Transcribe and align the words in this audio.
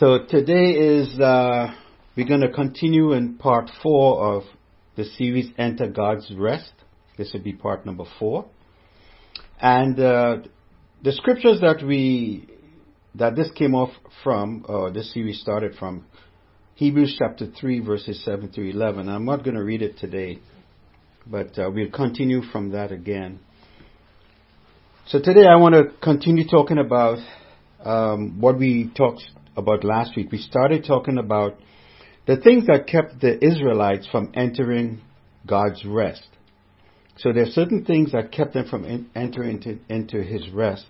So 0.00 0.24
today 0.26 0.70
is, 0.70 1.20
uh, 1.20 1.74
we're 2.16 2.26
going 2.26 2.40
to 2.40 2.50
continue 2.50 3.12
in 3.12 3.34
part 3.34 3.70
four 3.82 4.34
of 4.34 4.44
the 4.96 5.04
series 5.04 5.52
Enter 5.58 5.88
God's 5.88 6.32
Rest. 6.34 6.72
This 7.18 7.34
will 7.34 7.42
be 7.42 7.52
part 7.52 7.84
number 7.84 8.04
four. 8.18 8.46
And 9.60 10.00
uh, 10.00 10.36
the 11.04 11.12
scriptures 11.12 11.60
that 11.60 11.86
we, 11.86 12.48
that 13.16 13.36
this 13.36 13.50
came 13.54 13.74
off 13.74 13.90
from, 14.24 14.64
or 14.70 14.90
this 14.90 15.12
series 15.12 15.38
started 15.42 15.74
from, 15.78 16.06
Hebrews 16.76 17.16
chapter 17.18 17.48
3 17.60 17.80
verses 17.80 18.24
7 18.24 18.52
through 18.52 18.70
11. 18.70 19.06
I'm 19.06 19.26
not 19.26 19.44
going 19.44 19.56
to 19.56 19.62
read 19.62 19.82
it 19.82 19.98
today, 19.98 20.38
but 21.26 21.58
uh, 21.58 21.70
we'll 21.70 21.90
continue 21.90 22.40
from 22.50 22.70
that 22.70 22.90
again. 22.90 23.38
So 25.08 25.20
today 25.20 25.44
I 25.44 25.56
want 25.56 25.74
to 25.74 25.92
continue 26.02 26.48
talking 26.48 26.78
about 26.78 27.18
um, 27.84 28.40
what 28.40 28.58
we 28.58 28.90
talked 28.96 29.24
about 29.56 29.84
last 29.84 30.16
week. 30.16 30.30
We 30.30 30.38
started 30.38 30.84
talking 30.84 31.18
about 31.18 31.58
the 32.26 32.36
things 32.36 32.66
that 32.66 32.86
kept 32.86 33.20
the 33.20 33.42
Israelites 33.44 34.06
from 34.10 34.32
entering 34.34 35.00
God's 35.46 35.84
rest. 35.84 36.26
So 37.16 37.32
there 37.32 37.44
are 37.44 37.50
certain 37.50 37.84
things 37.84 38.12
that 38.12 38.32
kept 38.32 38.54
them 38.54 38.68
from 38.68 39.10
entering 39.14 39.62
into, 39.62 39.78
into 39.88 40.22
His 40.22 40.48
rest. 40.50 40.86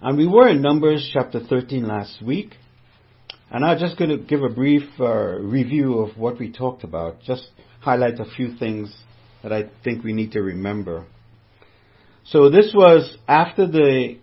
And 0.00 0.18
we 0.18 0.26
were 0.26 0.48
in 0.48 0.62
Numbers 0.62 1.08
chapter 1.12 1.40
13 1.40 1.86
last 1.86 2.22
week. 2.22 2.54
And 3.50 3.64
I'm 3.64 3.78
just 3.78 3.96
going 3.96 4.10
to 4.10 4.18
give 4.18 4.42
a 4.42 4.48
brief 4.48 4.82
uh, 4.98 5.38
review 5.38 5.98
of 5.98 6.18
what 6.18 6.38
we 6.38 6.50
talked 6.50 6.82
about, 6.82 7.22
just 7.22 7.46
highlight 7.80 8.18
a 8.18 8.24
few 8.24 8.56
things 8.56 8.94
that 9.42 9.52
I 9.52 9.70
think 9.84 10.02
we 10.02 10.12
need 10.12 10.32
to 10.32 10.40
remember. 10.40 11.04
So 12.24 12.50
this 12.50 12.72
was 12.74 13.16
after 13.28 13.66
the 13.66 14.16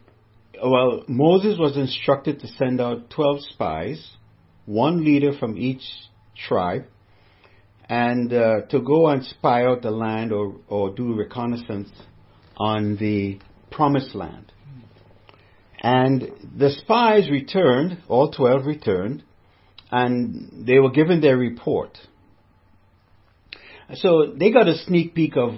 well, 0.64 1.04
Moses 1.08 1.58
was 1.58 1.78
instructed 1.78 2.40
to 2.42 2.48
send 2.48 2.80
out 2.82 3.10
12 3.10 3.42
spies, 3.52 4.12
one 4.66 5.04
leader 5.04 5.32
from 5.38 5.58
each 5.58 5.84
tribe, 6.48 6.86
and 7.90 8.32
uh, 8.32 8.62
to 8.70 8.82
go 8.82 9.08
and 9.08 9.24
spy 9.26 9.66
out 9.66 9.82
the 9.82 9.92
land 9.92 10.32
or, 10.32 10.56
or 10.68 10.94
do 10.94 11.14
reconnaissance 11.14 11.90
on 12.58 12.98
the 12.98 13.40
promised 13.70 14.16
land. 14.16 14.52
And 15.82 16.30
the 16.58 16.70
spies 16.70 17.30
returned, 17.30 18.04
all 18.08 18.32
12 18.32 18.66
returned, 18.66 19.24
and 19.92 20.66
they 20.66 20.80
were 20.80 20.92
given 20.92 21.22
their 21.22 21.38
report. 21.38 21.98
So 23.96 24.34
they 24.38 24.52
got 24.52 24.68
a 24.68 24.78
sneak 24.78 25.16
peek 25.16 25.36
of 25.36 25.56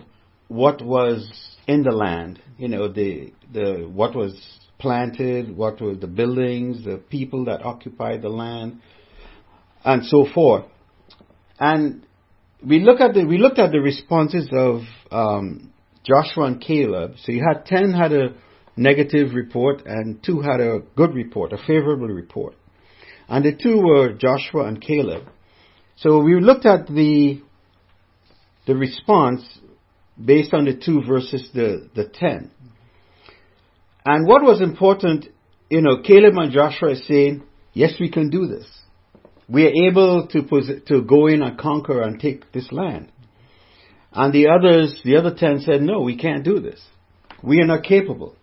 what 0.47 0.81
was 0.81 1.30
in 1.67 1.83
the 1.83 1.91
land, 1.91 2.39
you 2.58 2.67
know, 2.67 2.91
the, 2.91 3.33
the, 3.52 3.89
what 3.91 4.16
was 4.16 4.35
planted, 4.84 5.56
what 5.56 5.81
were 5.81 5.95
the 5.95 6.08
buildings, 6.08 6.84
the 6.84 6.98
people 6.98 7.45
that 7.45 7.64
occupied 7.64 8.22
the 8.22 8.30
land, 8.30 8.81
and 9.86 10.06
so 10.06 10.28
forth. 10.36 10.66
And 11.58 12.06
we 12.64 12.81
look 12.81 13.00
at 13.00 13.14
the 13.14 13.23
we 13.23 13.38
looked 13.38 13.59
at 13.59 13.72
the 13.72 13.80
responses 13.80 14.50
of 14.52 14.81
um, 15.09 15.72
Joshua 16.03 16.45
and 16.48 16.62
Caleb. 16.62 17.14
So 17.23 17.31
you 17.31 17.42
had 17.48 17.66
ten 17.66 17.94
had 17.94 18.12
a 18.12 18.36
negative 18.75 19.34
report 19.34 19.84
and 19.86 20.22
two 20.22 20.42
had 20.42 20.59
a 20.59 20.80
good 20.97 21.14
report, 21.14 21.53
a 21.53 21.58
favorable 21.58 22.09
report, 22.09 22.56
and 23.30 23.45
the 23.45 23.53
two 23.53 23.78
were 23.81 24.12
Joshua 24.14 24.66
and 24.66 24.81
Caleb. 24.81 25.23
So 25.95 26.22
we 26.22 26.40
looked 26.42 26.66
at 26.66 26.88
the 26.88 27.42
the 28.68 28.75
response 28.75 29.44
based 30.23 30.53
on 30.53 30.66
the 30.66 30.75
two 30.75 31.02
versus 31.08 31.50
the 31.53 31.90
the 31.95 32.06
ten. 32.06 32.52
And 34.06 34.28
what 34.28 34.44
was 34.44 34.62
important, 34.62 35.26
you 35.70 35.82
know, 35.82 36.02
Caleb 36.02 36.34
and 36.38 36.52
Joshua 36.52 36.92
is 36.92 37.08
saying, 37.08 37.44
yes, 37.73 37.94
we 38.00 38.09
can 38.09 38.30
do 38.30 38.48
this. 38.48 38.68
We 39.48 39.66
are 39.66 39.90
able 39.90 40.28
to, 40.28 40.80
to 40.88 41.02
go 41.02 41.28
in 41.28 41.42
and 41.42 41.58
conquer 41.58 42.02
and 42.02 42.20
take 42.20 42.52
this 42.52 42.72
land. 42.72 43.12
And 44.12 44.34
the 44.34 44.48
others, 44.50 45.02
the 45.04 45.18
other 45.18 45.34
ten 45.36 45.59
said, 45.59 45.81
no, 45.81 46.02
we 46.02 46.18
can't 46.18 46.44
do 46.44 46.59
this. 46.59 46.81
We 47.42 47.59
are 47.62 47.68
not 47.68 47.84
capable. 47.84 48.36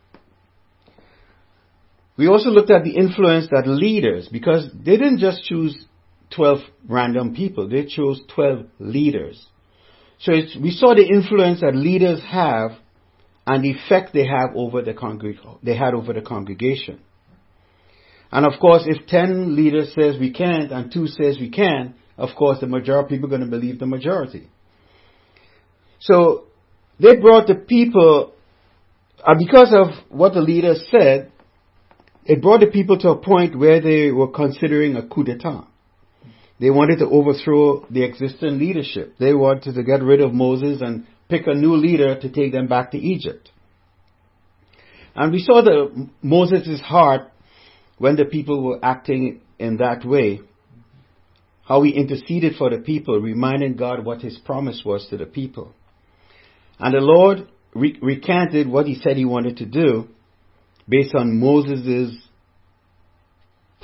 We 2.17 2.29
also 2.29 2.51
looked 2.51 2.71
at 2.71 2.85
the 2.85 2.97
influence 2.97 3.49
that 3.51 3.67
leaders, 3.67 4.29
because 4.31 4.69
they 4.75 4.97
didn't 4.97 5.21
just 5.21 5.43
choose 5.45 5.87
12 6.35 6.59
random 6.89 7.35
people, 7.35 7.69
they 7.69 7.87
chose 7.87 8.21
12 8.35 8.67
leaders. 8.79 9.47
So 10.21 10.33
we 10.61 10.71
saw 10.71 10.95
the 10.95 11.07
influence 11.07 11.61
that 11.63 11.75
leaders 11.75 12.21
have 12.29 12.73
and 13.47 13.65
the 13.65 13.71
effect 13.71 14.13
they 14.13 14.27
have 14.27 14.51
over 14.55 14.83
the 14.83 14.95
they 15.63 15.77
had 15.77 15.95
over 15.95 16.13
the 16.13 16.21
congregation. 16.21 17.01
And 18.33 18.47
of 18.47 18.61
course, 18.61 18.83
if 18.87 19.07
10 19.07 19.57
leaders 19.57 19.93
says 19.95 20.17
we 20.19 20.33
can't 20.33 20.71
and 20.71 20.93
2 20.93 21.07
says 21.09 21.39
we 21.41 21.51
can, 21.51 21.95
of 22.17 22.31
course 22.37 22.61
the 22.61 22.67
majority 22.67 23.17
people 23.17 23.27
are 23.27 23.37
going 23.37 23.41
to 23.41 23.47
believe 23.49 23.79
the 23.79 23.87
majority. 23.87 24.49
So 26.01 26.45
they 26.99 27.17
brought 27.17 27.47
the 27.47 27.57
people, 27.57 28.33
uh, 29.25 29.35
because 29.39 29.75
of 29.75 29.89
what 30.11 30.35
the 30.35 30.41
leaders 30.41 30.87
said, 30.91 31.33
it 32.25 32.43
brought 32.43 32.61
the 32.61 32.67
people 32.67 32.99
to 32.99 33.11
a 33.11 33.19
point 33.19 33.59
where 33.59 33.81
they 33.81 34.13
were 34.13 34.29
considering 34.29 34.97
a 34.97 35.07
coup 35.07 35.25
d'etat. 35.25 35.67
They 36.61 36.71
wanted 36.71 36.99
to 36.99 37.07
overthrow 37.07 37.87
the 37.91 38.05
existing 38.05 38.59
leadership. 38.59 39.15
They 39.19 39.33
wanted 39.33 39.75
to 39.75 39.83
get 39.83 40.03
rid 40.03 40.21
of 40.21 40.35
Moses 40.35 40.83
and 40.83 41.07
pick 41.31 41.47
a 41.47 41.55
new 41.55 41.77
leader 41.77 42.19
to 42.21 42.29
take 42.29 42.53
them 42.53 42.67
back 42.67 42.91
to 42.91 42.99
Egypt. 42.99 43.51
And 45.15 45.33
we 45.33 45.41
saw 45.41 45.63
the 45.63 46.09
Moses' 46.23 46.81
heart 46.81 47.31
when 47.99 48.17
the 48.17 48.25
people 48.25 48.63
were 48.63 48.79
acting 48.83 49.41
in 49.59 49.79
that 49.79 50.05
way. 50.05 50.41
How 51.65 51.83
he 51.83 51.91
interceded 51.91 52.57
for 52.57 52.71
the 52.71 52.79
people, 52.79 53.21
reminding 53.21 53.77
God 53.77 54.05
what 54.05 54.23
his 54.23 54.39
promise 54.39 54.83
was 54.85 55.07
to 55.11 55.17
the 55.17 55.27
people. 55.27 55.73
And 56.79 56.95
the 56.95 57.01
Lord 57.01 57.49
re- 57.75 57.99
recanted 58.01 58.69
what 58.69 58.87
he 58.87 58.97
said 58.97 59.17
he 59.17 59.25
wanted 59.25 59.59
to 59.59 59.67
do 59.67 60.09
based 60.89 61.15
on 61.15 61.39
Moses' 61.39 62.17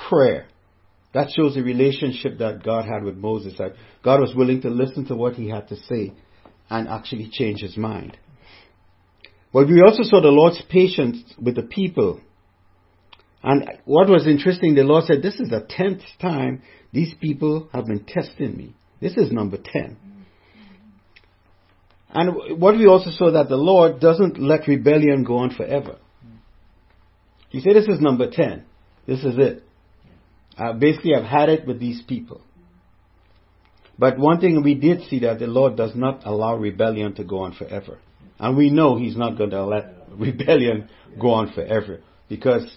prayer. 0.08 0.48
That 1.14 1.30
shows 1.36 1.54
the 1.54 1.62
relationship 1.62 2.38
that 2.38 2.64
God 2.64 2.84
had 2.84 3.04
with 3.04 3.16
Moses, 3.16 3.54
that 3.58 3.74
God 4.02 4.20
was 4.20 4.34
willing 4.34 4.62
to 4.62 4.70
listen 4.70 5.06
to 5.06 5.14
what 5.14 5.34
he 5.34 5.48
had 5.48 5.68
to 5.68 5.76
say 5.76 6.12
and 6.70 6.88
actually 6.88 7.28
change 7.32 7.60
his 7.60 7.76
mind. 7.76 8.16
But 9.52 9.68
we 9.68 9.80
also 9.80 10.02
saw 10.02 10.20
the 10.20 10.28
Lord's 10.28 10.60
patience 10.68 11.22
with 11.40 11.54
the 11.54 11.62
people. 11.62 12.20
And 13.42 13.64
what 13.84 14.08
was 14.08 14.26
interesting, 14.26 14.74
the 14.74 14.82
Lord 14.82 15.04
said, 15.04 15.22
This 15.22 15.40
is 15.40 15.48
the 15.48 15.66
tenth 15.68 16.02
time 16.20 16.62
these 16.92 17.14
people 17.20 17.68
have 17.72 17.86
been 17.86 18.04
testing 18.04 18.56
me. 18.56 18.74
This 19.00 19.16
is 19.16 19.30
number 19.30 19.56
ten. 19.56 19.96
And 22.10 22.60
what 22.60 22.76
we 22.76 22.86
also 22.86 23.10
saw 23.10 23.30
that 23.32 23.48
the 23.48 23.56
Lord 23.56 24.00
doesn't 24.00 24.40
let 24.40 24.66
rebellion 24.66 25.24
go 25.24 25.38
on 25.38 25.54
forever. 25.54 25.98
He 27.50 27.60
said, 27.60 27.76
This 27.76 27.88
is 27.88 28.00
number 28.00 28.30
ten. 28.30 28.64
This 29.06 29.20
is 29.20 29.36
it. 29.38 29.62
Uh, 30.58 30.72
basically, 30.72 31.14
I've 31.14 31.24
had 31.24 31.48
it 31.48 31.66
with 31.66 31.78
these 31.78 32.02
people. 32.02 32.40
But 33.98 34.18
one 34.18 34.40
thing 34.40 34.62
we 34.62 34.74
did 34.74 35.08
see 35.08 35.20
that 35.20 35.38
the 35.38 35.46
Lord 35.46 35.76
does 35.76 35.94
not 35.94 36.26
allow 36.26 36.56
rebellion 36.56 37.14
to 37.14 37.24
go 37.24 37.38
on 37.38 37.54
forever. 37.54 37.98
And 38.38 38.56
we 38.56 38.70
know 38.70 38.96
He's 38.98 39.16
not 39.16 39.38
going 39.38 39.50
to 39.50 39.64
let 39.64 39.94
rebellion 40.10 40.88
go 41.20 41.30
on 41.30 41.52
forever 41.52 42.00
because 42.28 42.76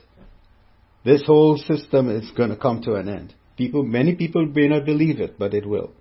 this 1.03 1.23
whole 1.25 1.57
system 1.57 2.09
is 2.09 2.29
going 2.31 2.49
to 2.49 2.57
come 2.57 2.81
to 2.83 2.95
an 2.95 3.09
end. 3.09 3.33
People, 3.57 3.83
many 3.83 4.15
people 4.15 4.45
may 4.45 4.67
not 4.67 4.85
believe 4.85 5.19
it, 5.19 5.37
but 5.37 5.53
it 5.53 5.67
will. 5.67 5.91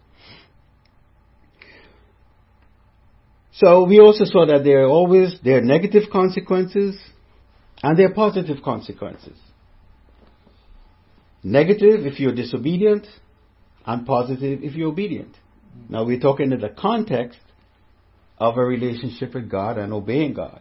So 3.53 3.85
we 3.85 3.99
also 3.99 4.25
saw 4.25 4.47
that 4.47 4.63
there 4.63 4.85
are 4.85 4.89
always 4.89 5.37
there 5.43 5.59
are 5.59 5.63
negative 5.63 6.05
consequences 6.13 6.97
and 7.83 7.99
there 7.99 8.09
are 8.09 8.15
positive 8.15 8.63
consequences. 8.63 9.37
Negative 11.43 12.07
if 12.07 12.21
you're 12.21 12.35
disobedient, 12.35 13.07
and 13.89 14.07
positive 14.07 14.63
if 14.63 14.75
you're 14.75 14.91
obedient. 14.91 15.35
Now 15.89 16.05
we're 16.05 16.21
talking 16.21 16.53
in 16.53 16.61
the 16.61 16.69
context 16.69 17.39
of 18.37 18.59
a 18.59 18.61
relationship 18.63 19.33
with 19.33 19.51
God 19.51 19.79
and 19.79 19.95
obeying 19.95 20.35
God. 20.35 20.61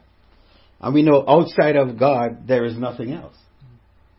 And 0.79 0.94
we 0.94 1.01
know 1.03 1.25
outside 1.27 1.75
of 1.75 2.00
God 2.00 2.47
there 2.47 2.63
is 2.63 2.77
nothing 2.77 3.12
else. 3.12 3.35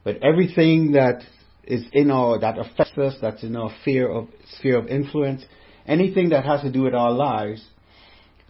But 0.05 0.22
everything 0.22 0.93
that 0.93 1.22
is 1.64 1.84
in 1.93 2.10
our 2.10 2.38
that 2.40 2.58
affects 2.58 2.99
us, 2.99 3.14
that's 3.22 3.43
in 3.43 3.56
our 3.56 3.70
fear 3.82 4.10
of 4.10 4.28
sphere 4.58 4.78
of 4.78 4.88
influence, 4.88 5.43
anything 5.87 6.28
that 6.28 6.44
has 6.44 6.61
to 6.61 6.70
do 6.70 6.82
with 6.82 6.94
our 6.94 7.11
lives 7.11 7.64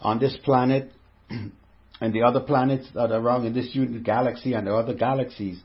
on 0.01 0.19
this 0.19 0.37
planet 0.43 0.91
and 1.31 2.13
the 2.13 2.23
other 2.23 2.41
planets 2.41 2.89
that 2.95 3.13
are 3.13 3.21
around 3.21 3.47
in 3.47 3.55
this 3.55 3.77
galaxy 4.03 4.55
and 4.55 4.67
the 4.67 4.75
other 4.75 4.95
galaxies, 4.95 5.61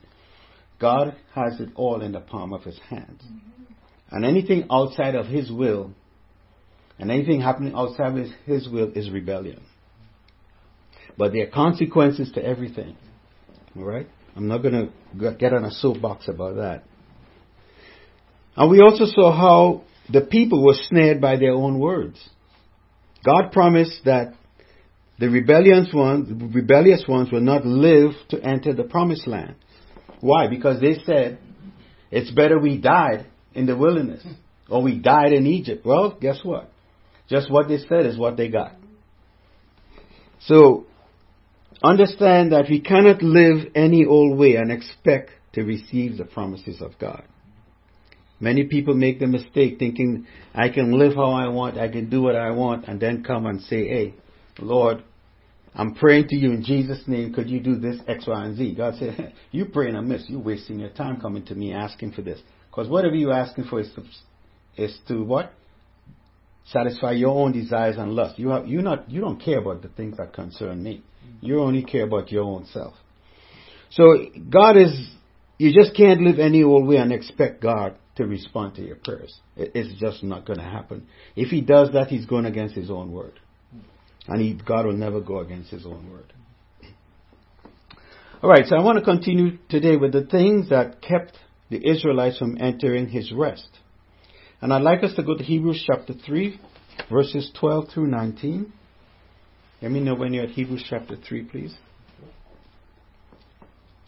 God 0.78 1.16
has 1.34 1.58
it 1.58 1.70
all 1.74 2.00
in 2.00 2.12
the 2.12 2.20
palm 2.20 2.52
of 2.52 2.62
his 2.62 2.78
hands. 2.88 3.22
Mm-hmm. 3.24 3.53
And 4.10 4.24
anything 4.24 4.66
outside 4.70 5.14
of 5.14 5.26
His 5.26 5.50
will, 5.50 5.92
and 6.98 7.10
anything 7.10 7.40
happening 7.40 7.74
outside 7.74 8.16
of 8.16 8.26
His, 8.46 8.68
will 8.68 8.92
is 8.94 9.10
rebellion. 9.10 9.62
But 11.16 11.32
there 11.32 11.46
are 11.46 11.50
consequences 11.50 12.30
to 12.34 12.44
everything. 12.44 12.96
Alright? 13.76 14.08
I'm 14.36 14.48
not 14.48 14.58
going 14.58 14.90
to 15.18 15.32
get 15.38 15.52
on 15.52 15.64
a 15.64 15.70
soapbox 15.70 16.28
about 16.28 16.56
that. 16.56 16.84
And 18.56 18.70
we 18.70 18.80
also 18.80 19.06
saw 19.06 19.32
how 19.32 19.82
the 20.12 20.20
people 20.20 20.64
were 20.64 20.74
snared 20.88 21.20
by 21.20 21.36
their 21.36 21.52
own 21.52 21.78
words. 21.78 22.18
God 23.24 23.52
promised 23.52 24.04
that 24.04 24.34
the 25.18 25.28
rebellious 25.28 25.88
ones, 25.92 26.28
the 26.28 26.46
rebellious 26.46 27.04
ones 27.08 27.30
will 27.30 27.40
not 27.40 27.64
live 27.64 28.12
to 28.30 28.40
enter 28.40 28.74
the 28.74 28.84
promised 28.84 29.26
land. 29.26 29.54
Why? 30.20 30.48
Because 30.48 30.80
they 30.80 30.94
said, 31.04 31.38
it's 32.10 32.30
better 32.30 32.58
we 32.58 32.78
died 32.78 33.26
in 33.54 33.66
the 33.66 33.76
wilderness 33.76 34.24
or 34.68 34.82
we 34.82 34.98
died 34.98 35.32
in 35.32 35.46
Egypt. 35.46 35.84
Well, 35.84 36.16
guess 36.20 36.40
what? 36.42 36.70
Just 37.28 37.50
what 37.50 37.68
they 37.68 37.78
said 37.78 38.06
is 38.06 38.18
what 38.18 38.36
they 38.36 38.48
got. 38.48 38.74
So, 40.40 40.86
understand 41.82 42.52
that 42.52 42.66
we 42.68 42.80
cannot 42.80 43.22
live 43.22 43.70
any 43.74 44.04
old 44.04 44.38
way 44.38 44.56
and 44.56 44.70
expect 44.70 45.30
to 45.54 45.62
receive 45.62 46.18
the 46.18 46.24
promises 46.24 46.82
of 46.82 46.98
God. 46.98 47.24
Many 48.40 48.64
people 48.64 48.94
make 48.94 49.20
the 49.20 49.26
mistake 49.26 49.78
thinking, 49.78 50.26
I 50.54 50.68
can 50.68 50.98
live 50.98 51.14
how 51.14 51.30
I 51.30 51.48
want, 51.48 51.78
I 51.78 51.88
can 51.88 52.10
do 52.10 52.20
what 52.20 52.36
I 52.36 52.50
want, 52.50 52.86
and 52.88 53.00
then 53.00 53.22
come 53.22 53.46
and 53.46 53.60
say, 53.62 53.86
hey, 53.88 54.14
Lord, 54.58 55.02
I'm 55.74 55.94
praying 55.94 56.28
to 56.28 56.36
you 56.36 56.52
in 56.52 56.62
Jesus' 56.62 57.02
name, 57.06 57.32
could 57.32 57.50
you 57.50 57.60
do 57.60 57.76
this, 57.76 57.96
X, 58.06 58.26
Y, 58.26 58.44
and 58.44 58.56
Z? 58.56 58.74
God 58.76 58.94
said, 58.98 59.32
you 59.50 59.66
praying 59.66 59.96
amiss. 59.96 60.24
You're 60.28 60.40
wasting 60.40 60.78
your 60.78 60.90
time 60.90 61.20
coming 61.20 61.44
to 61.46 61.54
me 61.54 61.72
asking 61.72 62.12
for 62.12 62.22
this. 62.22 62.40
Because 62.70 62.88
whatever 62.88 63.14
you're 63.14 63.32
asking 63.32 63.64
for 63.64 63.80
is 63.80 63.90
to, 63.94 64.82
is 64.82 64.96
to 65.08 65.22
what? 65.22 65.52
Satisfy 66.66 67.12
your 67.12 67.30
own 67.30 67.52
desires 67.52 67.96
and 67.98 68.12
lusts. 68.12 68.38
You, 68.38 68.50
have, 68.50 68.66
you, 68.66 68.82
not, 68.82 69.10
you 69.10 69.20
don't 69.20 69.40
care 69.40 69.58
about 69.58 69.82
the 69.82 69.88
things 69.88 70.16
that 70.16 70.32
concern 70.32 70.82
me. 70.82 71.02
Mm-hmm. 71.26 71.46
You 71.46 71.60
only 71.60 71.82
care 71.82 72.04
about 72.04 72.30
your 72.30 72.44
own 72.44 72.66
self. 72.66 72.94
So 73.90 74.16
God 74.50 74.76
is, 74.76 75.10
you 75.58 75.72
just 75.72 75.96
can't 75.96 76.20
live 76.22 76.38
any 76.38 76.62
old 76.62 76.86
way 76.86 76.96
and 76.96 77.12
expect 77.12 77.62
God 77.62 77.96
to 78.16 78.26
respond 78.26 78.76
to 78.76 78.82
your 78.82 78.96
prayers. 78.96 79.40
It's 79.56 80.00
just 80.00 80.22
not 80.22 80.46
going 80.46 80.58
to 80.58 80.64
happen. 80.64 81.06
If 81.36 81.48
He 81.48 81.60
does 81.60 81.92
that, 81.92 82.08
He's 82.08 82.26
going 82.26 82.44
against 82.44 82.74
His 82.74 82.90
own 82.90 83.12
word. 83.12 83.40
And 84.26 84.40
he, 84.40 84.54
God 84.54 84.86
will 84.86 84.92
never 84.92 85.20
go 85.20 85.40
against 85.40 85.70
His 85.70 85.84
own 85.84 86.10
word. 86.10 86.32
Alright, 88.42 88.66
so 88.66 88.76
I 88.76 88.82
want 88.82 88.98
to 88.98 89.04
continue 89.04 89.58
today 89.68 89.96
with 89.96 90.12
the 90.12 90.24
things 90.24 90.68
that 90.70 91.00
kept 91.00 91.38
the 91.70 91.86
Israelites 91.88 92.38
from 92.38 92.58
entering 92.60 93.08
His 93.08 93.32
rest. 93.32 93.68
And 94.60 94.72
I'd 94.72 94.82
like 94.82 95.02
us 95.02 95.14
to 95.16 95.22
go 95.22 95.36
to 95.36 95.42
Hebrews 95.42 95.84
chapter 95.86 96.14
3, 96.14 96.60
verses 97.10 97.50
12 97.58 97.88
through 97.92 98.06
19. 98.08 98.72
Let 99.82 99.90
me 99.90 100.00
know 100.00 100.14
when 100.14 100.32
you're 100.32 100.44
at 100.44 100.50
Hebrews 100.50 100.84
chapter 100.88 101.16
3, 101.16 101.44
please. 101.44 101.74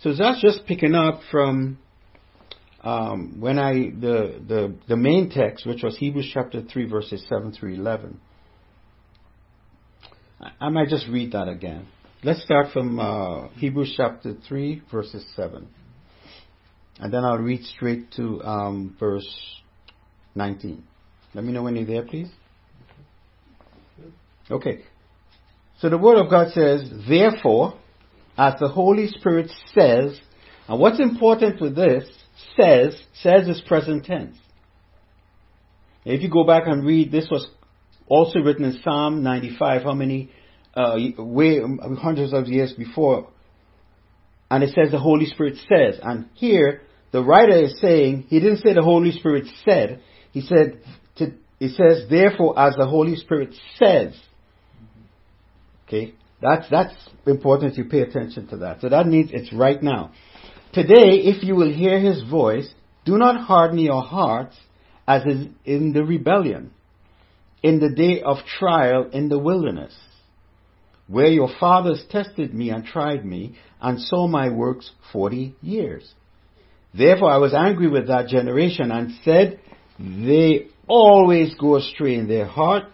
So 0.01 0.15
that's 0.15 0.41
just 0.41 0.67
picking 0.67 0.95
up 0.95 1.21
from 1.31 1.79
um, 2.83 3.41
when 3.41 3.59
I 3.59 3.91
the, 3.91 4.41
the 4.47 4.75
the 4.87 4.97
main 4.97 5.31
text, 5.31 5.67
which 5.67 5.83
was 5.83 5.97
Hebrews 5.99 6.31
chapter 6.33 6.63
3, 6.63 6.89
verses 6.89 7.25
7 7.29 7.53
through 7.53 7.75
11. 7.75 8.21
I 10.41 10.69
might 10.69 10.89
just 10.89 11.09
read 11.09 11.33
that 11.33 11.49
again. 11.49 11.87
Let's 12.23 12.43
start 12.43 12.73
from 12.73 12.99
uh, 12.99 13.49
Hebrews 13.57 13.95
chapter 13.97 14.35
3, 14.47 14.83
verses 14.91 15.25
7. 15.35 15.67
And 16.99 17.13
then 17.13 17.25
I'll 17.25 17.39
read 17.39 17.63
straight 17.65 18.11
to 18.13 18.43
um, 18.43 18.97
verse 18.99 19.27
19. 20.35 20.83
Let 21.35 21.45
me 21.45 21.53
know 21.53 21.63
when 21.63 21.77
you're 21.77 21.87
there, 21.87 22.03
please. 22.03 22.29
Okay. 24.51 24.83
So 25.79 25.89
the 25.89 25.99
Word 25.99 26.19
of 26.19 26.31
God 26.31 26.53
says, 26.53 26.91
Therefore, 27.09 27.79
as 28.37 28.55
the 28.61 28.69
Holy 28.69 29.09
Spirit 29.09 29.51
says, 29.75 30.19
and 30.69 30.81
what's 30.81 31.01
important 31.01 31.61
with 31.61 31.77
this, 31.77 32.05
says, 32.57 32.99
says 33.23 33.49
is 33.49 33.63
present 33.67 34.05
tense. 34.05 34.37
If 36.05 36.23
you 36.23 36.31
go 36.31 36.45
back 36.45 36.65
and 36.67 36.85
read, 36.85 37.11
this 37.11 37.29
was 37.31 37.47
also 38.09 38.41
written 38.41 38.65
in 38.65 38.81
Psalm 38.83 39.23
95, 39.23 39.83
how 39.83 39.95
many, 39.95 40.31
uh, 40.75 40.97
way, 41.19 41.61
hundreds 41.99 42.33
of 42.33 42.47
years 42.47 42.73
before. 42.73 43.29
And 44.51 44.63
it 44.63 44.75
says 44.75 44.93
the 44.93 44.99
Holy 44.99 45.27
Spirit 45.27 45.57
says. 45.69 45.99
And 46.03 46.29
here, 46.35 46.83
the 47.13 47.23
writer 47.23 47.65
is 47.65 47.81
saying, 47.81 48.27
he 48.29 48.39
didn't 48.39 48.59
say 48.59 48.75
the 48.75 48.83
Holy 48.83 49.13
Spirit 49.13 49.45
said, 49.65 50.03
he 50.33 50.41
said, 50.43 50.81
to, 51.17 51.33
says, 51.61 52.05
therefore, 52.09 52.59
as 52.59 52.75
the 52.77 52.87
Holy 52.87 53.17
Spirit 53.17 53.55
says. 53.83 54.15
Okay? 55.87 56.15
That's, 56.41 56.69
that's 56.71 56.95
important 57.27 57.77
you 57.77 57.87
pay 57.87 58.01
attention 58.01 58.47
to 58.49 58.59
that. 58.59 58.81
So 58.81 58.89
that 58.89 59.07
means 59.07 59.31
it's 59.33 59.53
right 59.53 59.83
now. 59.83 60.13
Today, 60.73 61.23
if 61.25 61.43
you 61.43 61.55
will 61.57 61.73
hear 61.73 61.99
his 61.99 62.23
voice, 62.29 62.69
do 63.05 63.17
not 63.17 63.41
harden 63.47 63.79
your 63.79 64.03
hearts 64.03 64.55
as 65.09 65.23
is 65.25 65.47
in 65.65 65.93
the 65.93 66.05
rebellion 66.05 66.73
in 67.67 67.81
the 67.81 67.91
day 67.91 68.23
of 68.23 68.37
trial 68.61 69.11
in 69.13 69.29
the 69.29 69.41
wilderness, 69.41 69.93
where 71.09 71.27
your 71.27 71.51
fathers 71.59 72.01
tested 72.09 72.55
me 72.55 72.71
and 72.71 72.85
tried 72.85 73.25
me, 73.25 73.57
and 73.81 74.01
saw 74.01 74.29
my 74.29 74.49
works 74.49 74.93
forty 75.13 75.57
years. 75.61 76.15
Therefore 76.97 77.31
I 77.31 77.39
was 77.39 77.55
angry 77.55 77.89
with 77.89 78.07
that 78.07 78.29
generation 78.29 78.93
and 78.93 79.19
said, 79.25 79.59
They 79.99 80.69
always 80.87 81.57
go 81.57 81.75
astray 81.77 82.15
in 82.15 82.29
their 82.29 82.47
heart, 82.47 82.85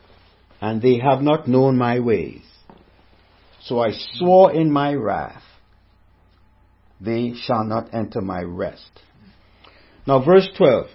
and 0.62 0.80
they 0.80 0.98
have 0.98 1.20
not 1.20 1.46
known 1.46 1.76
my 1.76 2.00
ways. 2.00 2.42
So 3.64 3.78
I 3.78 3.90
swore 4.14 4.52
in 4.52 4.72
my 4.72 4.94
wrath, 4.94 5.44
They 6.98 7.34
shall 7.44 7.64
not 7.64 7.92
enter 7.92 8.22
my 8.22 8.40
rest. 8.40 8.92
Now 10.06 10.24
verse 10.24 10.48
12. 10.56 10.86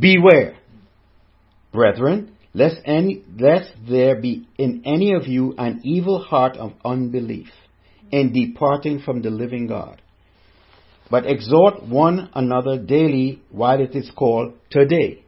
Beware, 0.00 0.56
brethren, 1.72 2.32
lest, 2.54 2.76
any, 2.84 3.24
lest 3.38 3.72
there 3.88 4.20
be 4.20 4.46
in 4.58 4.82
any 4.84 5.14
of 5.14 5.26
you 5.26 5.54
an 5.56 5.80
evil 5.84 6.18
heart 6.18 6.56
of 6.56 6.72
unbelief 6.84 7.48
in 8.10 8.32
departing 8.32 9.00
from 9.00 9.22
the 9.22 9.30
living 9.30 9.66
God. 9.66 10.00
But 11.10 11.26
exhort 11.26 11.82
one 11.82 12.30
another 12.34 12.78
daily 12.78 13.42
while 13.50 13.80
it 13.80 13.94
is 13.94 14.10
called 14.14 14.54
today, 14.70 15.24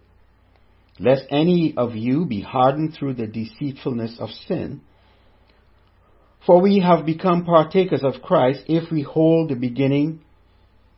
lest 0.99 1.25
any 1.31 1.75
of 1.77 1.95
you 1.95 2.25
be 2.27 2.41
hardened 2.41 2.95
through 2.95 3.15
the 3.15 3.27
deceitfulness 3.27 4.17
of 4.19 4.31
sin. 4.47 4.81
For 6.47 6.61
we 6.61 6.81
have 6.81 7.07
become 7.07 7.45
partakers 7.45 8.03
of 8.03 8.23
Christ 8.23 8.65
if 8.67 8.91
we 8.93 9.03
hold 9.03 9.49
the 9.49 9.57
beginning, 9.57 10.21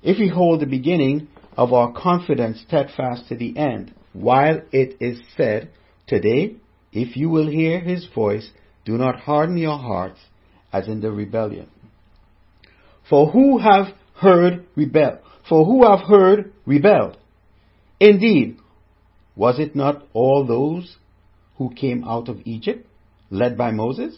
if 0.02 0.18
we 0.18 0.28
hold 0.28 0.60
the 0.60 0.66
beginning 0.66 1.28
of 1.56 1.72
our 1.72 1.92
confidence 1.92 2.62
steadfast 2.66 3.28
to 3.28 3.36
the 3.36 3.56
end, 3.56 3.94
while 4.12 4.60
it 4.72 4.96
is 5.00 5.20
said, 5.36 5.70
Today, 6.06 6.56
if 6.92 7.16
you 7.16 7.28
will 7.28 7.48
hear 7.48 7.80
his 7.80 8.06
voice, 8.14 8.50
do 8.84 8.96
not 8.96 9.20
harden 9.20 9.56
your 9.56 9.78
hearts 9.78 10.20
as 10.72 10.86
in 10.86 11.00
the 11.00 11.10
rebellion. 11.10 11.68
For 13.08 13.30
who 13.30 13.58
have 13.58 13.86
heard 14.14 14.66
rebel? 14.76 15.18
For 15.48 15.64
who 15.64 15.84
have 15.84 16.06
heard 16.06 16.52
rebelled? 16.64 17.16
Indeed, 17.98 18.58
was 19.34 19.58
it 19.58 19.74
not 19.74 20.04
all 20.12 20.46
those 20.46 20.96
who 21.58 21.74
came 21.74 22.04
out 22.04 22.28
of 22.28 22.40
Egypt, 22.44 22.86
led 23.30 23.56
by 23.56 23.70
Moses? 23.70 24.16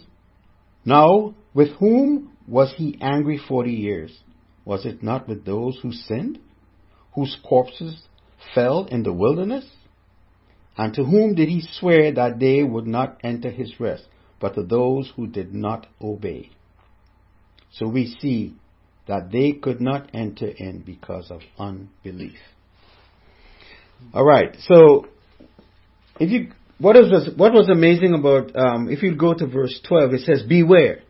Now, 0.85 1.35
with 1.55 1.71
whom 1.79 2.33
was 2.47 2.75
he 2.77 2.99
angry 3.01 3.39
forty 3.39 3.73
years? 3.73 4.19
Was 4.65 4.85
it 4.85 5.03
not 5.03 5.29
with 5.29 5.45
those 5.45 5.79
who 5.83 5.93
sinned, 5.93 6.39
whose 7.15 7.37
corpses 7.47 8.03
fell 8.55 8.85
in 8.87 9.03
the 9.03 9.13
wilderness? 9.13 9.65
And 10.79 10.95
to 10.95 11.05
whom 11.05 11.35
did 11.35 11.49
he 11.49 11.61
swear 11.61 12.13
that 12.13 12.39
they 12.39 12.63
would 12.63 12.87
not 12.87 13.19
enter 13.25 13.51
his 13.51 13.81
rest, 13.81 14.05
but 14.41 14.55
to 14.55 14.63
those 14.63 15.13
who 15.17 15.27
did 15.27 15.53
not 15.53 15.89
obey? 16.01 16.51
So 17.73 17.89
we 17.89 18.17
see 18.21 18.55
that 19.09 19.33
they 19.33 19.53
could 19.53 19.81
not 19.81 20.09
enter 20.15 20.47
in 20.47 20.83
because 20.87 21.33
of 21.33 21.41
unbelief. 21.59 22.39
All 24.15 24.25
right. 24.25 24.55
So, 24.61 25.07
if 26.21 26.31
you 26.31 26.53
what 26.79 26.97
is 26.97 27.31
what 27.37 27.53
was 27.53 27.69
amazing 27.69 28.15
about 28.15 28.55
um, 28.55 28.89
if 28.89 29.03
you 29.03 29.17
go 29.17 29.35
to 29.35 29.47
verse 29.47 29.81
twelve, 29.87 30.13
it 30.15 30.21
says, 30.21 30.45
"Beware." 30.45 31.01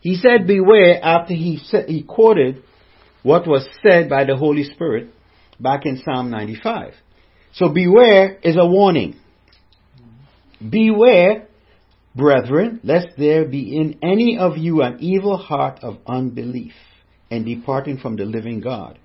He 0.00 0.14
said, 0.14 0.46
"Beware." 0.46 1.04
After 1.04 1.34
he 1.34 1.58
said, 1.64 1.88
he 1.88 2.04
quoted 2.04 2.62
what 3.24 3.48
was 3.48 3.66
said 3.82 4.08
by 4.08 4.24
the 4.24 4.36
Holy 4.36 4.62
Spirit 4.62 5.10
back 5.58 5.84
in 5.84 6.00
Psalm 6.04 6.30
ninety-five. 6.30 6.94
So 7.54 7.68
beware 7.68 8.38
is 8.42 8.56
a 8.56 8.66
warning. 8.66 9.16
Beware, 10.58 11.48
brethren, 12.14 12.80
lest 12.82 13.08
there 13.18 13.44
be 13.44 13.76
in 13.76 13.98
any 14.02 14.38
of 14.38 14.56
you 14.56 14.82
an 14.82 14.98
evil 15.00 15.36
heart 15.36 15.80
of 15.82 15.98
unbelief 16.06 16.72
and 17.30 17.44
departing 17.44 17.98
from 17.98 18.16
the 18.16 18.24
living 18.24 18.60
God. 18.60 18.98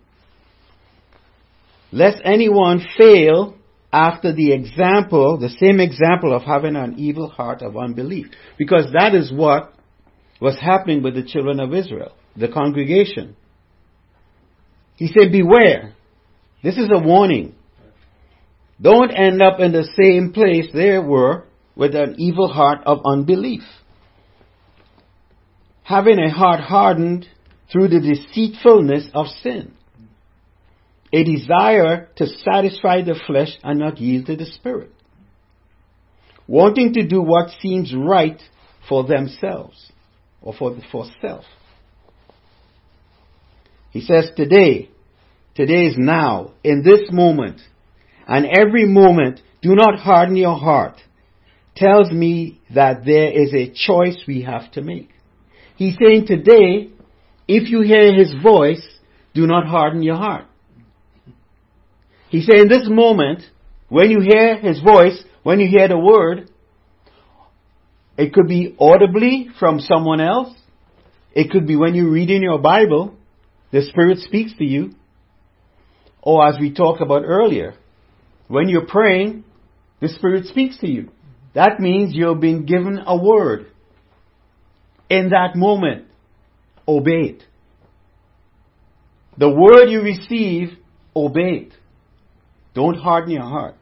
Lest 1.92 2.22
anyone 2.24 2.86
fail 2.98 3.56
after 3.92 4.34
the 4.34 4.51
example, 4.51 5.38
the 5.38 5.50
same 5.50 5.80
example 5.80 6.36
of 6.36 6.44
having 6.44 6.75
an 6.75 6.96
evil 6.98 7.30
heart 7.30 7.62
of 7.62 7.77
unbelief. 7.77 8.27
Because 8.58 8.92
that 8.94 9.16
is 9.16 9.32
what 9.32 9.74
was 10.42 10.58
happening 10.60 11.01
with 11.01 11.16
the 11.16 11.24
children 11.24 11.60
of 11.60 11.74
Israel, 11.74 12.13
the 12.36 12.50
congregation. 12.50 13.36
He 14.98 15.08
said, 15.08 15.32
Beware. 15.32 15.94
This 16.63 16.77
is 16.77 16.89
a 16.92 17.00
warning. 17.00 17.56
Don't 18.81 19.12
end 19.12 19.41
up 19.41 19.60
in 19.60 19.72
the 19.72 19.88
same 20.00 20.34
place 20.34 20.67
they 20.74 20.98
were 20.98 21.46
with 21.75 21.96
an 21.96 22.15
evil 22.17 22.48
heart 22.48 22.79
of 22.86 23.01
unbelief. 23.05 23.63
Having 25.84 26.19
a 26.19 26.29
heart 26.29 26.60
hardened 26.60 27.27
through 27.72 27.88
the 27.88 28.00
deceitfulness 28.00 29.10
of 29.13 29.27
sin. 29.41 29.74
A 31.13 31.24
desire 31.24 32.10
to 32.17 32.27
satisfy 32.27 33.01
the 33.01 33.19
flesh 33.25 33.57
and 33.63 33.79
not 33.79 33.98
yield 33.98 34.25
to 34.27 34.36
the 34.36 34.46
spirit. 34.46 34.91
Wanting 36.48 36.93
to 36.93 37.07
do 37.07 37.22
what 37.22 37.51
seems 37.62 37.93
right 37.96 38.41
for 38.88 39.05
themselves 39.05 39.91
or 40.41 40.53
for, 40.53 40.77
for 40.91 41.05
self. 41.22 41.46
He 43.91 44.01
says 44.01 44.29
today, 44.36 44.89
today 45.55 45.88
is 45.88 45.96
now, 45.98 46.51
in 46.63 46.84
this 46.84 47.10
moment, 47.12 47.62
and 48.27 48.46
every 48.46 48.86
moment, 48.86 49.41
do 49.62 49.74
not 49.74 50.00
harden 50.00 50.36
your 50.36 50.57
heart, 50.57 50.98
tells 51.75 52.12
me 52.12 52.60
that 52.74 53.05
there 53.05 53.31
is 53.31 53.53
a 53.53 53.72
choice 53.74 54.22
we 54.27 54.43
have 54.43 54.72
to 54.74 54.81
make. 54.81 55.10
He's 55.77 55.96
saying 56.03 56.27
today, 56.27 56.89
if 57.48 57.69
you 57.69 57.81
hear 57.81 58.13
his 58.13 58.34
voice, 58.43 58.86
do 59.34 59.48
not 59.48 59.65
harden 59.65 60.03
your 60.03 60.17
heart. 60.17 60.46
He's 62.29 62.46
saying 62.46 62.63
in 62.63 62.67
this 62.67 62.88
moment, 62.89 63.43
when 63.88 64.12
you 64.12 64.19
hear 64.19 64.57
his 64.57 64.81
voice, 64.81 65.24
when 65.43 65.60
you 65.60 65.69
hear 65.69 65.88
the 65.88 65.98
word, 65.98 66.50
it 68.17 68.34
could 68.34 68.48
be 68.48 68.75
audibly 68.79 69.48
from 69.60 69.79
someone 69.79 70.19
else. 70.19 70.53
It 71.34 71.51
could 71.51 71.67
be 71.67 71.75
when 71.75 71.96
you 71.96 72.10
read 72.10 72.31
in 72.31 72.41
your 72.41 72.60
Bible, 72.60 73.15
the 73.72 73.84
Spirit 73.84 74.19
speaks 74.19 74.53
to 74.57 74.65
you. 74.65 74.96
Or 76.22 76.46
as 76.50 76.60
we 76.60 76.74
talked 76.74 77.01
about 77.01 77.24
earlier, 77.24 77.75
when 78.48 78.70
you're 78.70 78.86
praying, 78.86 79.44
the 80.00 80.10
Spirit 80.10 80.46
speaks 80.46 80.77
to 80.80 80.88
you. 80.88 81.10
That 81.54 81.80
means 81.80 82.13
you're 82.13 82.36
being 82.36 82.66
given 82.66 83.00
a 83.06 83.18
word. 83.18 83.68
In 85.10 85.30
that 85.30 85.56
moment, 85.56 86.06
obey 86.88 87.22
it. 87.22 87.44
The 89.38 89.50
word 89.50 89.89
you 89.89 90.01
receive, 90.01 90.77
obey 91.16 91.68
it. 91.68 91.74
Don't 92.74 92.96
harden 92.96 93.32
your 93.32 93.44
heart. 93.44 93.75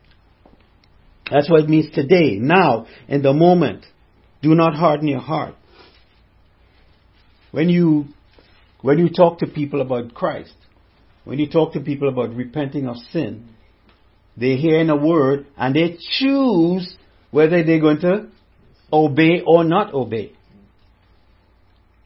That's 1.31 1.49
what 1.49 1.61
it 1.61 1.69
means 1.69 1.93
today, 1.93 2.37
now, 2.39 2.85
in 3.07 3.21
the 3.21 3.33
moment. 3.33 3.85
Do 4.41 4.53
not 4.53 4.75
harden 4.75 5.07
your 5.07 5.21
heart. 5.21 5.55
When 7.51 7.69
you, 7.69 8.05
when 8.81 8.99
you 8.99 9.09
talk 9.09 9.39
to 9.39 9.47
people 9.47 9.81
about 9.81 10.13
Christ, 10.13 10.53
when 11.23 11.39
you 11.39 11.49
talk 11.49 11.73
to 11.73 11.79
people 11.79 12.09
about 12.09 12.35
repenting 12.35 12.87
of 12.87 12.97
sin, 13.11 13.49
they 14.37 14.55
hear 14.55 14.79
in 14.79 14.89
a 14.89 14.95
word 14.95 15.47
and 15.57 15.75
they 15.75 15.97
choose 16.19 16.97
whether 17.31 17.63
they're 17.63 17.79
going 17.79 18.01
to 18.01 18.27
obey 18.91 19.41
or 19.45 19.63
not 19.63 19.93
obey. 19.93 20.33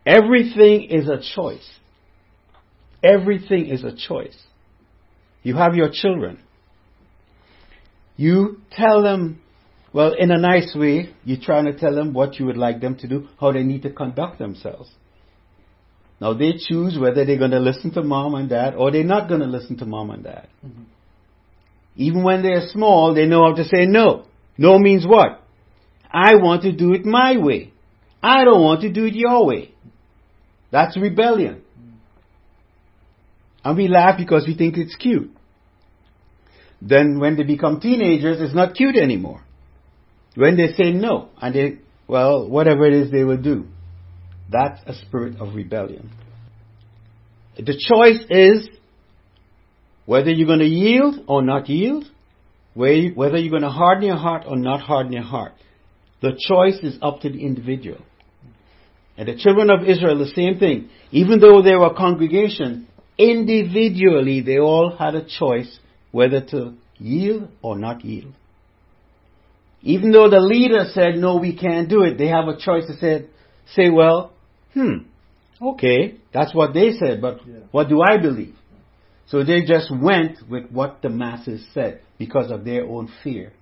Everything 0.05 0.83
is 0.89 1.07
a 1.07 1.19
choice. 1.35 1.67
Everything 3.03 3.67
is 3.67 3.83
a 3.83 3.95
choice. 3.95 4.37
You 5.43 5.55
have 5.55 5.75
your 5.75 5.89
children. 5.91 6.39
You 8.17 8.61
tell 8.71 9.01
them, 9.01 9.41
well, 9.93 10.13
in 10.17 10.31
a 10.31 10.37
nice 10.37 10.75
way, 10.75 11.15
you're 11.23 11.39
trying 11.41 11.65
to 11.65 11.77
tell 11.77 11.95
them 11.95 12.13
what 12.13 12.39
you 12.39 12.45
would 12.45 12.57
like 12.57 12.81
them 12.81 12.95
to 12.97 13.07
do, 13.07 13.27
how 13.39 13.51
they 13.51 13.63
need 13.63 13.83
to 13.83 13.91
conduct 13.91 14.39
themselves. 14.39 14.89
Now 16.19 16.33
they 16.33 16.53
choose 16.57 16.97
whether 16.99 17.25
they're 17.25 17.37
going 17.37 17.51
to 17.51 17.59
listen 17.59 17.91
to 17.91 18.03
mom 18.03 18.35
and 18.35 18.49
dad 18.49 18.75
or 18.75 18.91
they're 18.91 19.03
not 19.03 19.29
going 19.29 19.39
to 19.39 19.47
listen 19.47 19.77
to 19.77 19.85
mom 19.85 20.09
and 20.09 20.23
dad. 20.23 20.47
Mm-hmm. 20.65 20.83
Even 21.99 22.23
when 22.23 22.41
they're 22.41 22.69
small, 22.69 23.13
they 23.13 23.25
know 23.25 23.43
how 23.43 23.55
to 23.55 23.65
say 23.65 23.85
no. 23.85 24.23
No 24.57 24.79
means 24.79 25.05
what? 25.05 25.43
I 26.09 26.35
want 26.35 26.61
to 26.61 26.71
do 26.71 26.93
it 26.93 27.03
my 27.03 27.35
way. 27.37 27.73
I 28.23 28.45
don't 28.45 28.63
want 28.63 28.81
to 28.81 28.89
do 28.89 29.05
it 29.05 29.15
your 29.15 29.45
way. 29.45 29.73
That's 30.71 30.95
rebellion. 30.95 31.61
And 33.65 33.75
we 33.75 33.89
laugh 33.89 34.17
because 34.17 34.45
we 34.47 34.55
think 34.55 34.77
it's 34.77 34.95
cute. 34.95 35.29
Then 36.81 37.19
when 37.19 37.35
they 37.35 37.43
become 37.43 37.81
teenagers, 37.81 38.37
it's 38.39 38.55
not 38.55 38.75
cute 38.75 38.95
anymore. 38.95 39.43
When 40.35 40.55
they 40.55 40.71
say 40.81 40.91
no, 40.91 41.27
and 41.41 41.53
they, 41.53 41.79
well, 42.07 42.47
whatever 42.47 42.85
it 42.85 42.93
is 42.93 43.11
they 43.11 43.25
will 43.25 43.41
do, 43.41 43.65
that's 44.49 44.79
a 44.85 44.93
spirit 44.93 45.41
of 45.41 45.53
rebellion. 45.53 46.11
The 47.57 47.73
choice 47.73 48.23
is 48.29 48.69
whether 50.09 50.31
you're 50.31 50.47
going 50.47 50.57
to 50.57 50.65
yield 50.65 51.23
or 51.27 51.43
not 51.43 51.69
yield, 51.69 52.03
whether 52.73 53.37
you're 53.37 53.51
going 53.51 53.61
to 53.61 53.69
harden 53.69 54.05
your 54.05 54.17
heart 54.17 54.43
or 54.47 54.57
not 54.57 54.81
harden 54.81 55.13
your 55.13 55.21
heart. 55.21 55.51
The 56.23 56.31
choice 56.31 56.79
is 56.81 56.97
up 56.99 57.19
to 57.21 57.29
the 57.29 57.39
individual. 57.39 57.99
And 59.17 59.27
the 59.27 59.35
children 59.37 59.69
of 59.69 59.87
Israel, 59.87 60.17
the 60.17 60.31
same 60.33 60.57
thing. 60.57 60.89
Even 61.11 61.39
though 61.39 61.61
they 61.61 61.75
were 61.75 61.91
a 61.91 61.93
congregation, 61.93 62.87
individually 63.19 64.41
they 64.41 64.57
all 64.57 64.95
had 64.97 65.13
a 65.13 65.23
choice 65.23 65.77
whether 66.09 66.41
to 66.41 66.73
yield 66.97 67.49
or 67.61 67.77
not 67.77 68.03
yield. 68.03 68.33
Even 69.83 70.11
though 70.11 70.27
the 70.27 70.39
leader 70.39 70.85
said, 70.91 71.17
no, 71.17 71.37
we 71.37 71.55
can't 71.55 71.87
do 71.87 72.01
it, 72.01 72.17
they 72.17 72.29
have 72.29 72.47
a 72.47 72.57
choice 72.57 72.87
to 72.87 72.97
say, 72.97 73.27
say 73.75 73.91
well, 73.91 74.33
hmm, 74.73 75.03
okay, 75.61 76.15
that's 76.33 76.55
what 76.55 76.73
they 76.73 76.93
said, 76.93 77.21
but 77.21 77.41
yeah. 77.47 77.59
what 77.69 77.89
do 77.89 78.01
I 78.01 78.17
believe? 78.17 78.55
So 79.29 79.43
they 79.43 79.61
just 79.61 79.91
went 79.95 80.37
with 80.49 80.71
what 80.71 81.01
the 81.01 81.09
masses 81.09 81.65
said 81.73 82.01
because 82.17 82.51
of 82.51 82.65
their 82.65 82.85
own 82.85 83.11
fear, 83.23 83.53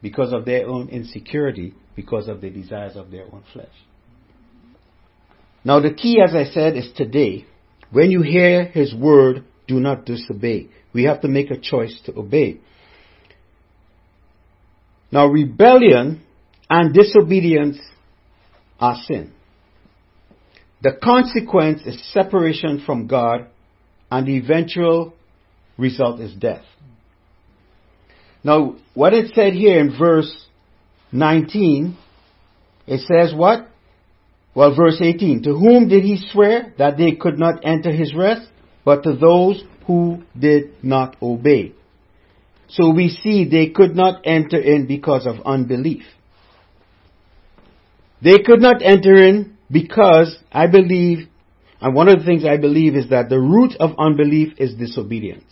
because 0.00 0.32
of 0.32 0.44
their 0.46 0.66
own 0.66 0.88
insecurity, 0.88 1.74
because 1.94 2.26
of 2.26 2.40
the 2.40 2.50
desires 2.50 2.96
of 2.96 3.10
their 3.10 3.24
own 3.24 3.44
flesh. 3.52 3.74
Now 5.62 5.80
the 5.80 5.92
key, 5.92 6.20
as 6.26 6.34
I 6.34 6.44
said, 6.44 6.76
is 6.76 6.88
today. 6.96 7.46
When 7.90 8.10
you 8.10 8.22
hear 8.22 8.64
His 8.64 8.94
word, 8.94 9.44
do 9.68 9.78
not 9.78 10.04
disobey. 10.04 10.68
We 10.92 11.04
have 11.04 11.20
to 11.22 11.28
make 11.28 11.50
a 11.50 11.58
choice 11.58 11.98
to 12.06 12.18
obey. 12.18 12.60
Now, 15.10 15.26
rebellion 15.26 16.22
and 16.68 16.92
disobedience 16.94 17.78
are 18.80 18.96
sin. 19.06 19.32
The 20.82 20.98
consequence 21.02 21.82
is 21.86 22.12
separation 22.12 22.82
from 22.84 23.06
God, 23.06 23.46
and 24.14 24.28
the 24.28 24.36
eventual 24.36 25.12
result 25.76 26.20
is 26.20 26.32
death. 26.34 26.62
Now, 28.44 28.76
what 28.94 29.12
it 29.12 29.32
said 29.34 29.54
here 29.54 29.80
in 29.80 29.98
verse 29.98 30.32
19, 31.10 31.98
it 32.86 33.00
says 33.00 33.34
what? 33.34 33.68
Well, 34.54 34.72
verse 34.76 34.98
18. 35.00 35.42
To 35.42 35.54
whom 35.54 35.88
did 35.88 36.04
he 36.04 36.24
swear 36.30 36.72
that 36.78 36.96
they 36.96 37.12
could 37.12 37.40
not 37.40 37.64
enter 37.64 37.90
his 37.90 38.14
rest? 38.14 38.48
But 38.84 39.02
to 39.02 39.16
those 39.16 39.64
who 39.88 40.22
did 40.38 40.84
not 40.84 41.16
obey. 41.20 41.72
So 42.68 42.90
we 42.90 43.08
see 43.08 43.48
they 43.48 43.70
could 43.70 43.96
not 43.96 44.20
enter 44.24 44.60
in 44.60 44.86
because 44.86 45.26
of 45.26 45.44
unbelief. 45.44 46.04
They 48.22 48.38
could 48.46 48.60
not 48.60 48.80
enter 48.80 49.14
in 49.14 49.56
because 49.68 50.38
I 50.52 50.68
believe, 50.68 51.26
and 51.84 51.94
one 51.94 52.08
of 52.08 52.18
the 52.18 52.24
things 52.24 52.46
I 52.46 52.56
believe 52.56 52.96
is 52.96 53.10
that 53.10 53.28
the 53.28 53.38
root 53.38 53.74
of 53.78 53.90
unbelief 53.98 54.54
is 54.56 54.74
disobedience. 54.74 55.44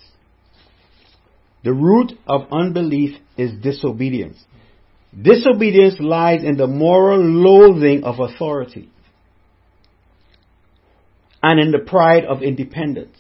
The 1.63 1.75
root 1.75 2.13
of 2.27 2.51
unbelief 2.51 3.19
is 3.37 3.53
disobedience. 3.63 4.43
Disobedience 5.21 5.97
lies 6.01 6.43
in 6.43 6.57
the 6.57 6.67
moral 6.67 7.21
loathing 7.21 8.05
of 8.05 8.19
authority 8.19 8.89
and 11.43 11.61
in 11.61 11.71
the 11.71 11.81
pride 11.81 12.25
of 12.25 12.43
independence. 12.43 13.19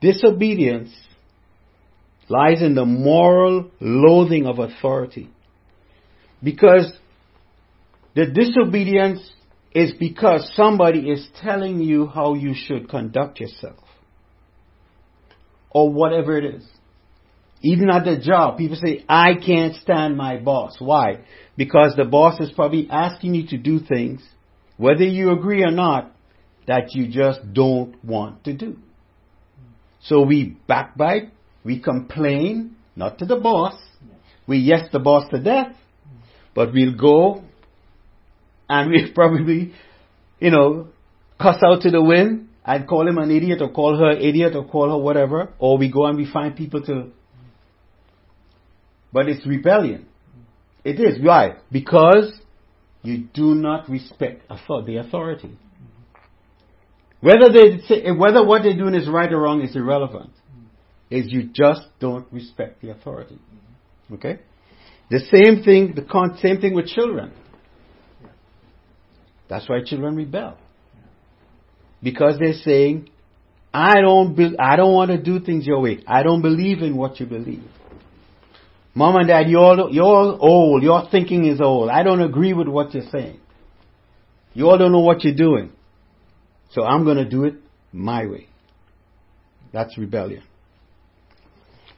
Disobedience 0.00 0.94
lies 2.30 2.62
in 2.62 2.74
the 2.74 2.86
moral 2.86 3.70
loathing 3.82 4.46
of 4.46 4.60
authority. 4.60 5.28
Because 6.42 6.90
the 8.14 8.24
disobedience 8.24 9.30
is 9.78 9.92
because 9.92 10.50
somebody 10.56 11.08
is 11.08 11.24
telling 11.40 11.80
you 11.80 12.06
how 12.06 12.34
you 12.34 12.52
should 12.52 12.88
conduct 12.88 13.38
yourself. 13.38 13.78
Or 15.70 15.92
whatever 15.92 16.36
it 16.36 16.44
is. 16.44 16.64
Even 17.62 17.88
at 17.88 18.04
the 18.04 18.18
job, 18.18 18.58
people 18.58 18.76
say, 18.76 19.04
I 19.08 19.34
can't 19.34 19.76
stand 19.76 20.16
my 20.16 20.38
boss. 20.38 20.76
Why? 20.80 21.20
Because 21.56 21.94
the 21.96 22.04
boss 22.04 22.40
is 22.40 22.50
probably 22.50 22.88
asking 22.90 23.34
you 23.34 23.46
to 23.48 23.56
do 23.56 23.78
things, 23.78 24.20
whether 24.76 25.04
you 25.04 25.30
agree 25.30 25.62
or 25.62 25.70
not, 25.70 26.12
that 26.66 26.94
you 26.94 27.08
just 27.08 27.40
don't 27.52 28.02
want 28.04 28.44
to 28.44 28.54
do. 28.54 28.78
So 30.02 30.22
we 30.22 30.56
backbite, 30.68 31.30
we 31.64 31.78
complain, 31.80 32.76
not 32.96 33.18
to 33.18 33.26
the 33.26 33.36
boss. 33.36 33.74
We 34.48 34.58
yes 34.58 34.88
the 34.92 34.98
boss 34.98 35.28
to 35.30 35.38
death, 35.40 35.76
but 36.54 36.72
we'll 36.72 36.96
go 36.96 37.44
and 38.68 38.90
we'll 38.90 39.12
probably, 39.14 39.72
you 40.40 40.50
know, 40.50 40.88
cuss 41.40 41.62
out 41.64 41.82
to 41.82 41.90
the 41.90 42.02
wind 42.02 42.48
and 42.64 42.86
call 42.86 43.08
him 43.08 43.18
an 43.18 43.30
idiot 43.30 43.62
or 43.62 43.70
call 43.70 43.96
her 43.96 44.10
idiot 44.12 44.54
or 44.54 44.64
call 44.64 44.90
her 44.90 44.98
whatever, 44.98 45.52
or 45.58 45.78
we 45.78 45.90
go 45.90 46.06
and 46.06 46.18
we 46.18 46.30
find 46.30 46.54
people 46.54 46.82
to 46.82 47.10
But 49.12 49.28
it's 49.28 49.46
rebellion. 49.46 50.06
It 50.84 51.00
is. 51.00 51.18
Why? 51.22 51.56
Because 51.72 52.32
you 53.02 53.28
do 53.32 53.54
not 53.54 53.88
respect 53.88 54.48
the 54.48 54.96
authority. 54.96 55.56
Whether 57.20 57.52
they 57.52 57.78
say, 57.86 58.10
whether 58.12 58.44
what 58.44 58.62
they're 58.62 58.76
doing 58.76 58.94
is 58.94 59.08
right 59.08 59.32
or 59.32 59.40
wrong 59.40 59.62
is 59.62 59.74
irrelevant. 59.74 60.30
Is 61.10 61.32
you 61.32 61.48
just 61.52 61.82
don't 62.00 62.30
respect 62.32 62.82
the 62.82 62.90
authority. 62.90 63.38
Okay? 64.12 64.40
The 65.10 65.20
same 65.20 65.64
thing, 65.64 65.94
the 65.94 66.02
con- 66.02 66.38
same 66.40 66.60
thing 66.60 66.74
with 66.74 66.86
children. 66.86 67.32
That's 69.48 69.68
why 69.68 69.80
children 69.84 70.16
rebel. 70.16 70.56
Because 72.02 72.38
they're 72.38 72.52
saying, 72.52 73.10
I 73.72 74.00
don't, 74.00 74.34
be- 74.34 74.56
I 74.58 74.76
don't 74.76 74.92
want 74.92 75.10
to 75.10 75.18
do 75.18 75.40
things 75.40 75.66
your 75.66 75.80
way. 75.80 76.02
I 76.06 76.22
don't 76.22 76.42
believe 76.42 76.82
in 76.82 76.96
what 76.96 77.20
you 77.20 77.26
believe. 77.26 77.64
Mom 78.94 79.16
and 79.16 79.28
dad, 79.28 79.48
you're, 79.48 79.90
you're 79.90 80.04
old. 80.40 80.82
Your 80.82 81.08
thinking 81.10 81.46
is 81.46 81.60
old. 81.60 81.90
I 81.90 82.02
don't 82.02 82.20
agree 82.20 82.52
with 82.52 82.68
what 82.68 82.94
you're 82.94 83.08
saying. 83.12 83.40
You 84.54 84.68
all 84.68 84.78
don't 84.78 84.92
know 84.92 85.00
what 85.00 85.22
you're 85.24 85.34
doing. 85.34 85.70
So 86.72 86.82
I'm 86.84 87.04
going 87.04 87.18
to 87.18 87.24
do 87.24 87.44
it 87.44 87.54
my 87.92 88.26
way. 88.26 88.48
That's 89.72 89.96
rebellion. 89.96 90.42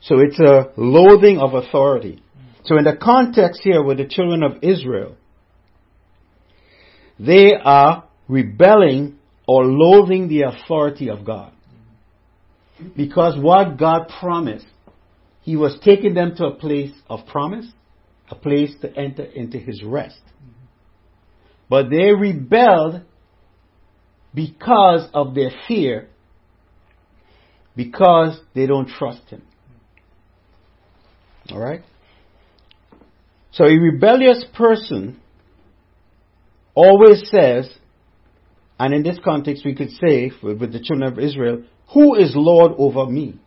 So 0.02 0.18
it's 0.18 0.38
a 0.38 0.72
loathing 0.76 1.38
of 1.38 1.54
authority. 1.54 2.22
So 2.64 2.76
in 2.76 2.84
the 2.84 2.96
context 2.96 3.60
here 3.62 3.82
with 3.82 3.98
the 3.98 4.06
children 4.06 4.42
of 4.42 4.62
Israel, 4.62 5.16
they 7.24 7.52
are 7.52 8.04
rebelling 8.28 9.18
or 9.46 9.64
loathing 9.64 10.28
the 10.28 10.42
authority 10.42 11.10
of 11.10 11.24
God. 11.24 11.52
Because 12.96 13.38
what 13.38 13.78
God 13.78 14.10
promised, 14.20 14.66
He 15.42 15.54
was 15.54 15.78
taking 15.84 16.14
them 16.14 16.34
to 16.36 16.46
a 16.46 16.54
place 16.54 16.92
of 17.08 17.26
promise, 17.26 17.66
a 18.30 18.34
place 18.34 18.70
to 18.80 18.96
enter 18.96 19.24
into 19.24 19.58
His 19.58 19.82
rest. 19.84 20.20
But 21.68 21.90
they 21.90 22.12
rebelled 22.12 23.02
because 24.34 25.08
of 25.12 25.34
their 25.34 25.50
fear, 25.68 26.08
because 27.76 28.40
they 28.54 28.66
don't 28.66 28.88
trust 28.88 29.28
Him. 29.28 29.42
Alright? 31.50 31.82
So 33.52 33.64
a 33.64 33.76
rebellious 33.76 34.44
person 34.56 35.20
always 36.80 37.28
says, 37.30 37.70
and 38.78 38.94
in 38.94 39.02
this 39.02 39.18
context 39.22 39.64
we 39.64 39.74
could 39.74 39.90
say, 39.90 40.32
with 40.42 40.72
the 40.72 40.80
children 40.80 41.12
of 41.12 41.18
Israel, 41.18 41.64
who 41.92 42.14
is 42.14 42.32
Lord 42.34 42.72
over 42.78 43.06
me? 43.06 43.38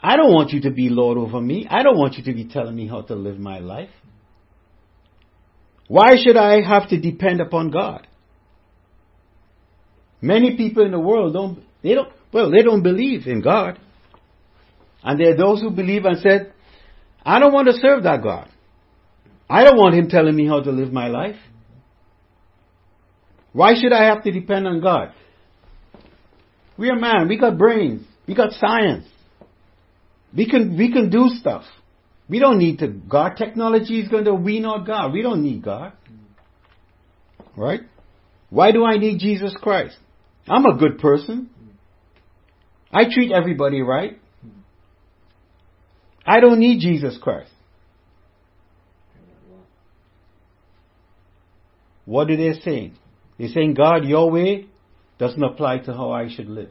I 0.00 0.16
don't 0.16 0.32
want 0.32 0.50
you 0.50 0.60
to 0.62 0.70
be 0.70 0.88
Lord 0.90 1.18
over 1.18 1.40
me. 1.40 1.66
I 1.68 1.82
don't 1.82 1.98
want 1.98 2.14
you 2.14 2.24
to 2.24 2.32
be 2.32 2.44
telling 2.44 2.76
me 2.76 2.86
how 2.86 3.02
to 3.02 3.14
live 3.14 3.38
my 3.38 3.58
life. 3.58 3.90
Why 5.88 6.12
should 6.22 6.36
I 6.36 6.60
have 6.60 6.90
to 6.90 7.00
depend 7.00 7.40
upon 7.40 7.70
God? 7.70 8.06
Many 10.20 10.56
people 10.56 10.84
in 10.84 10.92
the 10.92 11.00
world 11.00 11.32
don't, 11.32 11.64
they 11.82 11.94
don't, 11.94 12.12
well, 12.32 12.50
they 12.50 12.62
don't 12.62 12.82
believe 12.82 13.26
in 13.26 13.40
God. 13.40 13.80
And 15.02 15.18
there 15.18 15.32
are 15.32 15.36
those 15.36 15.60
who 15.60 15.70
believe 15.70 16.04
and 16.04 16.18
said, 16.18 16.52
I 17.24 17.38
don't 17.40 17.52
want 17.52 17.66
to 17.68 17.74
serve 17.80 18.04
that 18.04 18.22
God. 18.22 18.48
I 19.48 19.64
don't 19.64 19.76
want 19.76 19.94
Him 19.94 20.08
telling 20.08 20.36
me 20.36 20.46
how 20.46 20.60
to 20.60 20.70
live 20.70 20.92
my 20.92 21.08
life. 21.08 21.36
Why 23.52 23.74
should 23.80 23.92
I 23.92 24.04
have 24.04 24.22
to 24.24 24.30
depend 24.30 24.66
on 24.66 24.80
God? 24.80 25.12
We 26.76 26.90
are 26.90 26.96
man. 26.96 27.28
We 27.28 27.38
got 27.38 27.58
brains. 27.58 28.06
We 28.26 28.34
got 28.34 28.52
science. 28.52 29.06
We 30.36 30.48
can, 30.48 30.76
we 30.76 30.92
can 30.92 31.10
do 31.10 31.28
stuff. 31.40 31.64
We 32.28 32.38
don't 32.38 32.58
need 32.58 32.80
to, 32.80 32.88
God 32.88 33.36
technology 33.36 34.00
is 34.00 34.08
going 34.08 34.26
to 34.26 34.34
wean 34.34 34.66
out 34.66 34.86
God. 34.86 35.12
We 35.12 35.22
don't 35.22 35.42
need 35.42 35.64
God. 35.64 35.92
Right? 37.56 37.80
Why 38.50 38.70
do 38.70 38.84
I 38.84 38.98
need 38.98 39.18
Jesus 39.18 39.56
Christ? 39.60 39.96
I'm 40.46 40.66
a 40.66 40.76
good 40.76 40.98
person. 40.98 41.50
I 42.92 43.04
treat 43.12 43.32
everybody 43.32 43.82
right. 43.82 44.18
I 46.26 46.40
don't 46.40 46.58
need 46.58 46.80
Jesus 46.80 47.18
Christ. 47.20 47.50
What 52.08 52.30
are 52.30 52.38
they 52.38 52.58
saying? 52.60 52.94
They're 53.36 53.50
saying, 53.50 53.74
God, 53.74 54.06
your 54.06 54.30
way 54.30 54.68
doesn't 55.18 55.42
apply 55.42 55.80
to 55.80 55.92
how 55.92 56.10
I 56.10 56.30
should 56.34 56.48
live. 56.48 56.70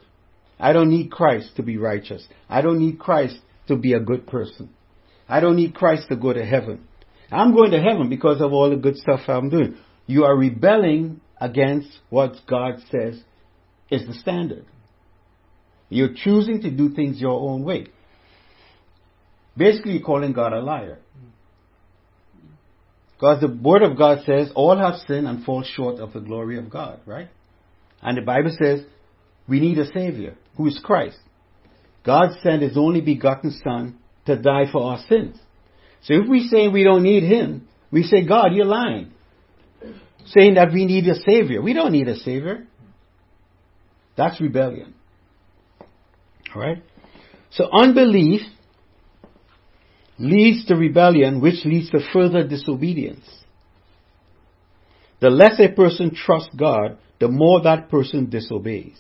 I 0.59 0.73
don't 0.73 0.89
need 0.89 1.11
Christ 1.11 1.51
to 1.57 1.61
be 1.61 1.77
righteous. 1.77 2.27
I 2.49 2.61
don't 2.61 2.79
need 2.79 2.97
Christ 2.97 3.37
to 3.67 3.75
be 3.75 3.93
a 3.93 3.99
good 3.99 4.25
person. 4.25 4.71
I 5.29 5.39
don't 5.39 5.57
need 5.57 5.75
Christ 5.75 6.07
to 6.09 6.15
go 6.15 6.33
to 6.33 6.43
heaven. 6.43 6.87
I'm 7.31 7.53
going 7.53 7.69
to 7.69 7.79
heaven 7.79 8.09
because 8.09 8.41
of 8.41 8.51
all 8.51 8.71
the 8.71 8.77
good 8.77 8.95
stuff 8.95 9.19
I'm 9.27 9.49
doing. 9.49 9.77
You 10.07 10.23
are 10.23 10.35
rebelling 10.35 11.21
against 11.39 11.99
what 12.09 12.31
God 12.49 12.79
says 12.89 13.21
is 13.91 14.07
the 14.07 14.15
standard. 14.15 14.65
You're 15.87 16.15
choosing 16.15 16.63
to 16.63 16.71
do 16.71 16.95
things 16.95 17.21
your 17.21 17.39
own 17.39 17.63
way. 17.63 17.89
Basically, 19.55 19.91
you're 19.91 20.01
calling 20.01 20.33
God 20.33 20.53
a 20.53 20.61
liar. 20.61 20.97
Because 23.17 23.41
the 23.41 23.47
Word 23.47 23.81
of 23.81 23.97
God 23.97 24.19
says, 24.25 24.51
all 24.53 24.77
have 24.77 25.01
sinned 25.07 25.27
and 25.27 25.43
fall 25.43 25.63
short 25.63 25.99
of 25.99 26.13
the 26.13 26.19
glory 26.19 26.59
of 26.59 26.69
God, 26.69 26.99
right? 27.07 27.29
And 28.01 28.15
the 28.15 28.21
Bible 28.21 28.55
says, 28.61 28.81
we 29.49 29.59
need 29.59 29.79
a 29.79 29.87
Savior, 29.91 30.35
who 30.55 30.67
is 30.67 30.79
Christ. 30.83 31.17
God 32.05 32.37
sent 32.43 32.61
His 32.61 32.77
only 32.77 33.01
begotten 33.01 33.59
Son 33.63 33.97
to 34.27 34.35
die 34.39 34.65
for 34.71 34.83
our 34.83 34.99
sins. 35.09 35.35
So 36.03 36.13
if 36.13 36.29
we 36.29 36.47
say 36.47 36.67
we 36.67 36.83
don't 36.83 37.01
need 37.01 37.23
Him, 37.23 37.67
we 37.91 38.03
say, 38.03 38.25
God, 38.25 38.53
you're 38.53 38.65
lying. 38.65 39.11
Saying 40.27 40.55
that 40.55 40.71
we 40.71 40.85
need 40.85 41.07
a 41.07 41.15
Savior. 41.15 41.61
We 41.61 41.73
don't 41.73 41.93
need 41.93 42.07
a 42.07 42.17
Savior. 42.17 42.67
That's 44.15 44.39
rebellion. 44.39 44.93
Alright? 46.53 46.83
So 47.51 47.67
unbelief 47.71 48.41
leads 50.19 50.65
to 50.65 50.75
rebellion, 50.75 51.41
which 51.41 51.65
leads 51.65 51.89
to 51.91 51.99
further 52.11 52.47
disobedience. 52.47 53.25
The 55.19 55.29
less 55.29 55.59
a 55.59 55.69
person 55.69 56.13
trusts 56.13 56.53
God, 56.55 56.97
the 57.19 57.27
more 57.27 57.61
that 57.63 57.89
person 57.89 58.29
disobeys. 58.29 58.99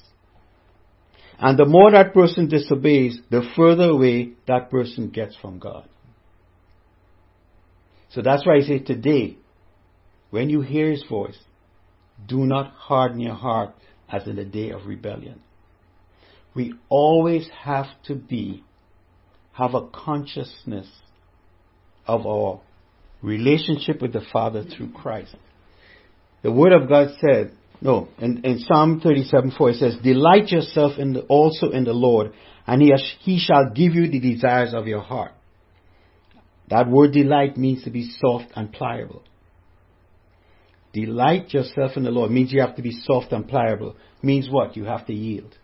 And 1.39 1.57
the 1.57 1.65
more 1.65 1.91
that 1.91 2.13
person 2.13 2.47
disobeys, 2.47 3.19
the 3.29 3.43
further 3.55 3.89
away 3.89 4.33
that 4.47 4.71
person 4.71 5.09
gets 5.09 5.35
from 5.35 5.59
God. 5.59 5.87
So 8.09 8.21
that's 8.23 8.45
why 8.45 8.55
I 8.55 8.61
say 8.61 8.79
today, 8.79 9.37
when 10.31 10.49
you 10.49 10.61
hear 10.61 10.89
his 10.89 11.03
voice, 11.07 11.37
do 12.25 12.45
not 12.45 12.71
harden 12.73 13.19
your 13.19 13.35
heart 13.35 13.75
as 14.09 14.27
in 14.27 14.37
the 14.37 14.45
day 14.45 14.71
of 14.71 14.87
rebellion. 14.87 15.41
We 16.55 16.73
always 16.89 17.47
have 17.63 17.87
to 18.05 18.15
be, 18.15 18.63
have 19.53 19.75
a 19.75 19.87
consciousness 19.87 20.87
of 22.07 22.25
our 22.25 22.61
relationship 23.21 24.01
with 24.01 24.13
the 24.13 24.25
Father 24.31 24.63
through 24.63 24.91
Christ. 24.91 25.35
The 26.43 26.51
Word 26.51 26.73
of 26.73 26.87
God 26.87 27.09
said, 27.19 27.51
no, 27.81 28.07
in, 28.19 28.43
in 28.43 28.59
Psalm 28.59 29.01
37 29.01 29.53
4 29.57 29.69
it 29.69 29.75
says, 29.75 29.97
Delight 30.03 30.49
yourself 30.49 30.97
in 30.97 31.13
the, 31.13 31.21
also 31.21 31.69
in 31.69 31.83
the 31.83 31.93
Lord, 31.93 32.33
and 32.65 32.81
he, 32.81 32.93
he 33.19 33.39
shall 33.39 33.69
give 33.69 33.93
you 33.93 34.09
the 34.09 34.19
desires 34.19 34.73
of 34.73 34.87
your 34.87 35.01
heart. 35.01 35.31
That 36.69 36.89
word 36.89 37.13
delight 37.13 37.55
means 37.55 37.83
to 37.83 37.89
be 37.89 38.11
soft 38.19 38.51
and 38.55 38.71
pliable. 38.73 39.23
Delight 40.93 41.53
yourself 41.53 41.91
in 41.95 42.03
the 42.03 42.11
Lord 42.11 42.31
means 42.31 42.51
you 42.51 42.61
have 42.61 42.75
to 42.75 42.81
be 42.81 42.91
soft 43.03 43.31
and 43.31 43.47
pliable. 43.47 43.95
Means 44.21 44.49
what? 44.49 44.75
You 44.75 44.85
have 44.85 45.05
to 45.07 45.13
yield 45.13 45.55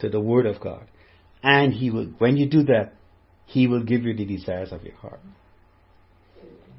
to 0.00 0.08
the 0.08 0.20
Word 0.20 0.46
of 0.46 0.60
God. 0.60 0.86
And 1.42 1.72
He 1.72 1.90
will, 1.90 2.06
when 2.18 2.36
you 2.36 2.46
do 2.46 2.64
that, 2.64 2.92
He 3.46 3.66
will 3.66 3.82
give 3.82 4.02
you 4.02 4.14
the 4.14 4.26
desires 4.26 4.72
of 4.72 4.84
your 4.84 4.96
heart. 4.96 5.20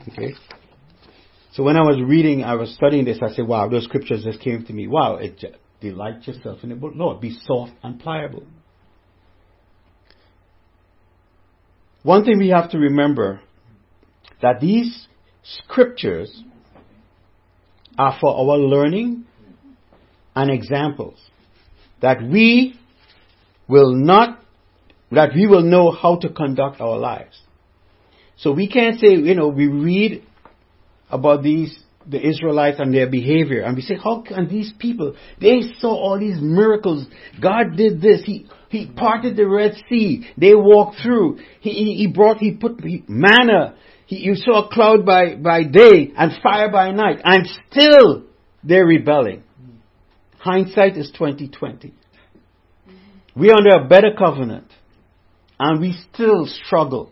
Okay? 0.10 0.34
So 1.54 1.64
when 1.64 1.76
I 1.76 1.82
was 1.82 2.02
reading, 2.02 2.44
I 2.44 2.56
was 2.56 2.74
studying 2.74 3.06
this, 3.06 3.20
I 3.22 3.34
said, 3.34 3.48
wow, 3.48 3.68
those 3.68 3.84
scriptures 3.84 4.24
just 4.24 4.40
came 4.40 4.66
to 4.66 4.74
me. 4.74 4.88
Wow, 4.88 5.18
it 5.18 5.44
delight 5.82 6.26
yourself 6.28 6.60
in 6.64 6.70
the 6.70 6.76
Lord. 6.76 7.20
Be 7.20 7.38
soft 7.44 7.74
and 7.84 8.00
pliable. 8.00 8.46
One 12.04 12.24
thing 12.24 12.40
we 12.40 12.50
have 12.50 12.72
to 12.72 12.78
remember 12.78 13.42
that 14.42 14.60
these 14.60 15.08
scriptures 15.44 16.44
are 17.98 18.18
for 18.20 18.34
our 18.36 18.58
learning 18.58 19.26
and 20.36 20.50
examples. 20.50 21.20
That 22.02 22.24
we 22.24 22.80
will 23.68 23.94
not, 23.94 24.40
that 25.12 25.32
we 25.36 25.46
will 25.46 25.62
know 25.62 25.92
how 25.92 26.16
to 26.18 26.30
conduct 26.30 26.82
our 26.82 26.98
lives. 26.98 27.40
So 28.42 28.52
we 28.52 28.68
can't 28.68 29.00
say, 29.00 29.10
you 29.10 29.36
know, 29.36 29.50
we 29.50 29.68
read 29.68 30.24
about 31.12 31.44
these, 31.44 31.78
the 32.08 32.20
Israelites 32.20 32.78
and 32.80 32.92
their 32.92 33.08
behavior, 33.08 33.62
and 33.62 33.76
we 33.76 33.84
say, 33.84 33.96
how 34.04 34.22
can 34.22 34.48
these 34.50 34.74
people, 34.80 35.16
they 35.40 35.62
saw 35.78 35.90
all 35.90 36.20
these 36.20 36.42
miracles, 36.42 37.06
God 37.40 37.78
did 37.78 38.02
this, 38.02 38.24
He, 38.26 38.48
He 38.70 38.88
parted 38.88 39.38
the 39.38 39.48
Red 39.48 39.76
Sea. 39.88 40.28
They 40.38 40.56
walked 40.56 40.98
through. 41.04 41.38
He, 41.60 41.70
he, 41.70 41.96
he 41.98 42.08
brought, 42.08 42.38
he 42.38 42.54
put 42.56 42.82
he, 42.84 43.04
manna. 43.08 43.76
He, 44.08 44.18
you 44.18 44.34
saw 44.34 44.66
a 44.66 44.74
cloud 44.74 45.06
by, 45.06 45.36
by 45.36 45.64
day 45.64 46.12
and 46.18 46.32
fire 46.42 46.72
by 46.72 46.92
night. 46.92 47.22
And 47.24 47.48
still 47.70 48.24
they're 48.64 48.86
rebelling. 48.86 49.44
Hindsight 50.40 50.98
is 50.98 51.12
2020. 51.12 51.94
We're 53.36 53.54
under 53.54 53.86
a 53.86 53.88
better 53.88 54.16
covenant. 54.18 54.68
And 55.60 55.80
we 55.80 55.96
still 56.12 56.48
struggle 56.48 57.12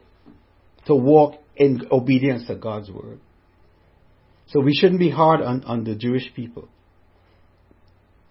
to 0.89 0.95
walk 0.95 1.35
in 1.55 1.87
obedience 1.91 2.47
to 2.47 2.55
God's 2.55 2.89
word. 2.89 3.19
So 4.47 4.59
we 4.59 4.73
shouldn't 4.73 4.99
be 4.99 5.11
hard 5.11 5.41
on, 5.41 5.63
on 5.63 5.83
the 5.83 5.95
Jewish 5.95 6.33
people. 6.35 6.67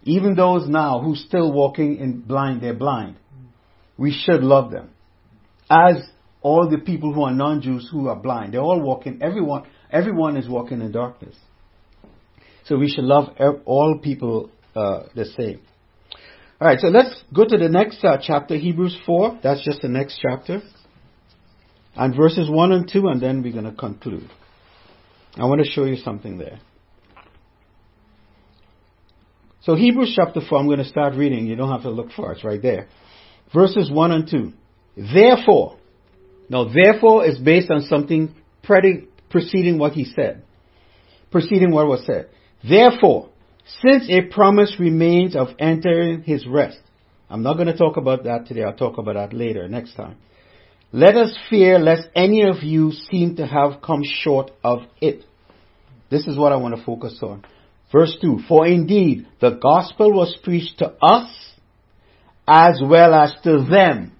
Even 0.02 0.34
those 0.34 0.68
now 0.68 1.00
who 1.00 1.14
still 1.14 1.52
walking 1.52 1.98
in 1.98 2.20
blind, 2.20 2.60
they're 2.60 2.74
blind. 2.74 3.16
We 3.96 4.12
should 4.12 4.42
love 4.42 4.72
them. 4.72 4.90
As 5.70 6.02
all 6.42 6.68
the 6.68 6.78
people 6.78 7.12
who 7.12 7.22
are 7.22 7.32
non-Jews 7.32 7.88
who 7.92 8.08
are 8.08 8.16
blind, 8.16 8.54
they're 8.54 8.60
all 8.60 8.80
walking, 8.80 9.20
everyone, 9.22 9.64
everyone 9.90 10.36
is 10.36 10.48
walking 10.48 10.80
in 10.80 10.90
darkness. 10.90 11.36
So 12.64 12.76
we 12.76 12.88
should 12.88 13.04
love 13.04 13.36
all 13.64 14.00
people 14.02 14.50
uh, 14.74 15.04
the 15.14 15.26
same. 15.26 15.60
Alright, 16.60 16.80
so 16.80 16.88
let's 16.88 17.22
go 17.32 17.44
to 17.44 17.56
the 17.56 17.68
next 17.68 18.04
uh, 18.04 18.18
chapter, 18.20 18.56
Hebrews 18.56 18.98
4. 19.06 19.40
That's 19.44 19.64
just 19.64 19.82
the 19.82 19.88
next 19.88 20.20
chapter. 20.20 20.60
And 21.98 22.14
verses 22.14 22.48
1 22.48 22.72
and 22.72 22.88
2, 22.90 23.08
and 23.08 23.20
then 23.20 23.42
we're 23.42 23.52
going 23.52 23.64
to 23.64 23.72
conclude. 23.72 24.30
I 25.36 25.44
want 25.46 25.62
to 25.64 25.68
show 25.68 25.84
you 25.84 25.96
something 25.96 26.38
there. 26.38 26.60
So 29.62 29.74
Hebrews 29.74 30.14
chapter 30.16 30.40
4, 30.48 30.58
I'm 30.58 30.66
going 30.66 30.78
to 30.78 30.84
start 30.84 31.14
reading. 31.14 31.46
You 31.46 31.56
don't 31.56 31.70
have 31.70 31.82
to 31.82 31.90
look 31.90 32.12
for 32.12 32.30
it. 32.30 32.36
It's 32.36 32.44
right 32.44 32.62
there. 32.62 32.86
Verses 33.52 33.90
1 33.90 34.12
and 34.12 34.30
2. 34.30 34.52
Therefore, 35.12 35.78
now 36.48 36.72
therefore 36.72 37.26
is 37.26 37.38
based 37.38 37.70
on 37.70 37.82
something 37.82 38.34
preceding 38.62 39.78
what 39.78 39.92
he 39.92 40.04
said. 40.04 40.44
Preceding 41.30 41.72
what 41.72 41.86
was 41.86 42.06
said. 42.06 42.30
Therefore, 42.66 43.30
since 43.82 44.08
a 44.08 44.22
promise 44.22 44.76
remains 44.78 45.36
of 45.36 45.48
entering 45.58 46.22
his 46.22 46.46
rest. 46.46 46.78
I'm 47.28 47.42
not 47.42 47.54
going 47.54 47.66
to 47.66 47.76
talk 47.76 47.96
about 47.96 48.24
that 48.24 48.46
today. 48.46 48.62
I'll 48.62 48.76
talk 48.76 48.96
about 48.98 49.14
that 49.14 49.36
later, 49.36 49.68
next 49.68 49.94
time. 49.94 50.16
Let 50.92 51.16
us 51.16 51.36
fear 51.50 51.78
lest 51.78 52.08
any 52.14 52.42
of 52.42 52.62
you 52.62 52.92
seem 52.92 53.36
to 53.36 53.46
have 53.46 53.82
come 53.82 54.02
short 54.04 54.50
of 54.64 54.80
it. 55.00 55.24
This 56.10 56.26
is 56.26 56.38
what 56.38 56.52
I 56.52 56.56
want 56.56 56.76
to 56.76 56.84
focus 56.84 57.18
on. 57.22 57.44
Verse 57.92 58.16
2 58.20 58.40
For 58.48 58.66
indeed 58.66 59.26
the 59.40 59.50
gospel 59.50 60.12
was 60.12 60.36
preached 60.42 60.78
to 60.78 60.94
us 61.02 61.30
as 62.46 62.80
well 62.82 63.14
as 63.14 63.34
to 63.44 63.66
them. 63.70 64.12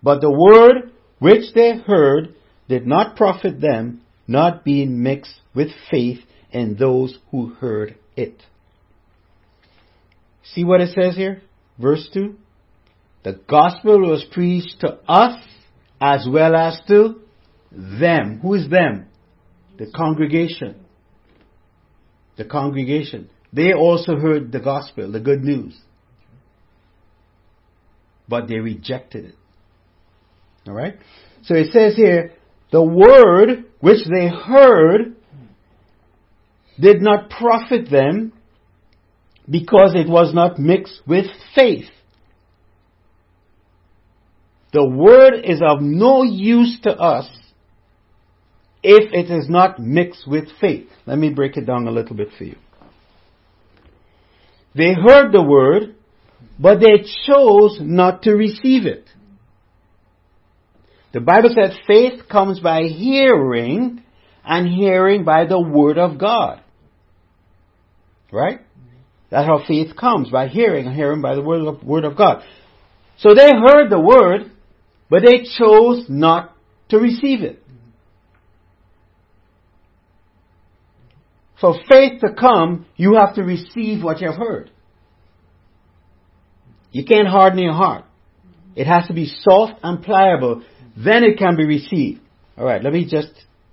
But 0.00 0.20
the 0.20 0.30
word 0.30 0.92
which 1.18 1.52
they 1.54 1.76
heard 1.76 2.34
did 2.68 2.86
not 2.86 3.16
profit 3.16 3.60
them, 3.60 4.02
not 4.28 4.64
being 4.64 5.02
mixed 5.02 5.40
with 5.54 5.68
faith 5.90 6.20
in 6.52 6.76
those 6.76 7.18
who 7.32 7.54
heard 7.54 7.96
it. 8.16 8.42
See 10.44 10.62
what 10.62 10.80
it 10.80 10.94
says 10.94 11.16
here? 11.16 11.42
Verse 11.78 12.08
2. 12.14 12.36
The 13.24 13.40
gospel 13.48 14.00
was 14.00 14.24
preached 14.30 14.80
to 14.80 14.98
us 15.08 15.42
as 16.00 16.26
well 16.30 16.54
as 16.54 16.80
to 16.88 17.20
them. 17.72 18.40
Who 18.40 18.54
is 18.54 18.68
them? 18.70 19.06
The 19.78 19.90
congregation. 19.94 20.76
The 22.36 22.44
congregation. 22.44 23.28
They 23.52 23.72
also 23.72 24.16
heard 24.16 24.52
the 24.52 24.60
gospel, 24.60 25.10
the 25.10 25.20
good 25.20 25.42
news. 25.42 25.76
But 28.28 28.46
they 28.48 28.58
rejected 28.58 29.24
it. 29.26 29.34
Alright? 30.68 30.96
So 31.44 31.54
it 31.54 31.72
says 31.72 31.96
here, 31.96 32.34
the 32.70 32.82
word 32.82 33.64
which 33.80 34.04
they 34.04 34.28
heard 34.28 35.16
did 36.78 37.00
not 37.00 37.30
profit 37.30 37.90
them 37.90 38.32
because 39.48 39.94
it 39.94 40.08
was 40.08 40.34
not 40.34 40.58
mixed 40.58 41.00
with 41.06 41.26
faith. 41.54 41.88
The 44.72 44.86
word 44.86 45.34
is 45.44 45.60
of 45.64 45.80
no 45.80 46.22
use 46.22 46.78
to 46.82 46.90
us 46.90 47.28
if 48.82 49.12
it 49.12 49.30
is 49.32 49.48
not 49.48 49.78
mixed 49.78 50.26
with 50.26 50.48
faith. 50.60 50.88
Let 51.06 51.18
me 51.18 51.30
break 51.30 51.56
it 51.56 51.66
down 51.66 51.88
a 51.88 51.90
little 51.90 52.14
bit 52.14 52.28
for 52.36 52.44
you. 52.44 52.56
They 54.74 54.94
heard 54.94 55.32
the 55.32 55.42
word, 55.42 55.96
but 56.58 56.80
they 56.80 57.02
chose 57.26 57.78
not 57.80 58.22
to 58.22 58.32
receive 58.32 58.86
it. 58.86 59.04
The 61.12 61.20
Bible 61.20 61.50
says 61.54 61.76
faith 61.86 62.28
comes 62.30 62.60
by 62.60 62.82
hearing, 62.82 64.02
and 64.44 64.68
hearing 64.68 65.24
by 65.24 65.46
the 65.46 65.60
word 65.60 65.98
of 65.98 66.18
God. 66.18 66.62
Right? 68.30 68.60
That's 69.30 69.46
how 69.46 69.62
faith 69.66 69.96
comes, 69.96 70.30
by 70.30 70.48
hearing, 70.48 70.86
and 70.86 70.94
hearing 70.94 71.22
by 71.22 71.34
the 71.34 71.42
word 71.42 71.66
of, 71.66 71.82
word 71.82 72.04
of 72.04 72.16
God. 72.16 72.42
So 73.18 73.34
they 73.34 73.50
heard 73.50 73.90
the 73.90 74.00
word, 74.00 74.52
but 75.10 75.22
they 75.24 75.44
chose 75.58 76.04
not 76.08 76.54
to 76.90 76.98
receive 76.98 77.42
it. 77.42 77.62
For 81.60 81.74
faith 81.90 82.20
to 82.20 82.34
come, 82.38 82.86
you 82.96 83.16
have 83.18 83.34
to 83.34 83.42
receive 83.42 84.02
what 84.04 84.20
you 84.20 84.28
have 84.28 84.38
heard. 84.38 84.70
You 86.92 87.04
can't 87.04 87.28
harden 87.28 87.58
your 87.58 87.74
heart. 87.74 88.04
It 88.76 88.86
has 88.86 89.08
to 89.08 89.12
be 89.12 89.26
soft 89.26 89.80
and 89.82 90.02
pliable. 90.02 90.62
Then 90.96 91.24
it 91.24 91.38
can 91.38 91.56
be 91.56 91.64
received. 91.64 92.20
Alright, 92.56 92.82
let 92.82 92.92
me 92.92 93.06
just, 93.08 93.32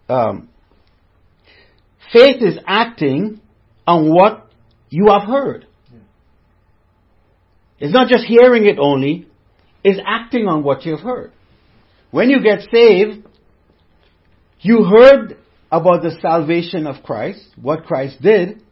um, 0.09 0.49
faith 2.11 2.41
is 2.41 2.57
acting 2.65 3.39
on 3.85 4.09
what 4.09 4.49
you 4.89 5.07
have 5.11 5.27
heard. 5.27 5.67
It's 7.79 7.93
not 7.93 8.07
just 8.09 8.25
hearing 8.25 8.65
it 8.65 8.79
only, 8.79 9.27
it's 9.85 10.01
acting 10.03 10.47
on 10.47 10.63
what 10.63 10.83
you've 10.83 10.99
heard. 10.99 11.31
When 12.09 12.31
you 12.31 12.41
get 12.41 12.61
saved, 12.73 13.23
you 14.59 14.83
heard 14.83 15.37
about 15.71 16.01
the 16.01 16.17
salvation 16.21 16.87
of 16.87 17.03
Christ, 17.03 17.45
what 17.61 17.85
Christ 17.85 18.19
did. 18.19 18.63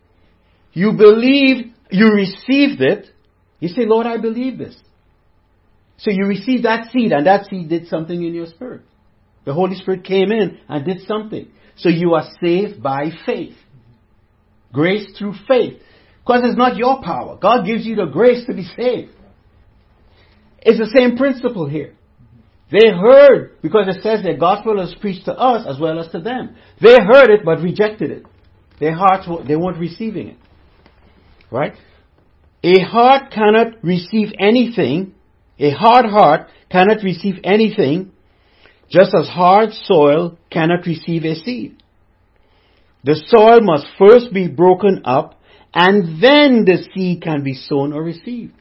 You 0.72 0.94
believe, 0.94 1.72
you 1.92 2.08
received 2.08 2.82
it. 2.82 3.10
You 3.60 3.70
say, 3.70 3.86
Lord, 3.86 4.08
I 4.08 4.18
believe 4.18 4.58
this. 4.58 4.76
So 5.98 6.10
you 6.10 6.26
received 6.26 6.66
that 6.66 6.92
seed, 6.92 7.12
and 7.12 7.28
that 7.28 7.46
seed 7.46 7.70
did 7.70 7.88
something 7.90 8.24
in 8.24 8.34
your 8.34 8.48
spirit. 8.48 8.82
The 9.46 9.54
Holy 9.54 9.76
Spirit 9.76 10.04
came 10.04 10.32
in 10.32 10.58
and 10.68 10.84
did 10.84 11.06
something. 11.08 11.48
So 11.78 11.90
you 11.90 12.16
are 12.16 12.28
saved 12.42 12.82
by 12.82 13.12
faith. 13.24 13.56
Grace 14.72 15.16
through 15.16 15.36
faith. 15.48 15.80
Because 16.26 16.42
it's 16.46 16.58
not 16.58 16.76
your 16.76 17.04
power. 17.04 17.38
God 17.40 17.68
gives 17.68 17.86
you 17.86 17.96
the 17.96 18.06
grace 18.06 18.48
to 18.48 18.54
be 18.56 18.64
saved. 18.64 19.12
It's 20.66 20.80
the 20.80 20.98
same 20.98 21.18
principle 21.18 21.68
here. 21.68 21.94
They 22.72 22.90
heard, 22.90 23.62
because 23.62 23.96
it 23.96 24.02
says 24.02 24.24
the 24.24 24.34
gospel 24.34 24.80
is 24.82 24.96
preached 25.00 25.26
to 25.26 25.34
us 25.34 25.68
as 25.68 25.80
well 25.80 26.00
as 26.00 26.12
to 26.12 26.20
them. 26.20 26.56
They 26.82 26.96
heard 26.96 27.30
it 27.30 27.42
but 27.46 27.60
rejected 27.60 28.10
it. 28.10 28.26
Their 28.80 28.96
hearts, 28.96 29.28
they 29.48 29.56
weren't 29.56 29.78
receiving 29.78 30.30
it. 30.30 30.38
Right? 31.52 31.74
A 32.64 32.80
heart 32.82 33.32
cannot 33.32 33.84
receive 33.84 34.30
anything, 34.40 35.14
a 35.60 35.70
hard 35.70 36.06
heart 36.06 36.48
cannot 36.72 37.04
receive 37.04 37.36
anything, 37.44 38.12
just 38.90 39.14
as 39.14 39.28
hard 39.28 39.72
soil 39.84 40.38
cannot 40.50 40.86
receive 40.86 41.26
a 41.26 41.36
seed. 41.36 41.84
The 43.04 43.22
soil 43.28 43.60
must 43.62 43.86
first 44.00 44.34
be 44.34 44.48
broken 44.48 45.02
up, 45.04 45.40
and 45.74 46.22
then 46.22 46.64
the 46.66 46.88
seed 46.94 47.22
can 47.22 47.44
be 47.44 47.54
sown 47.54 47.92
or 47.92 48.02
received. 48.02 48.54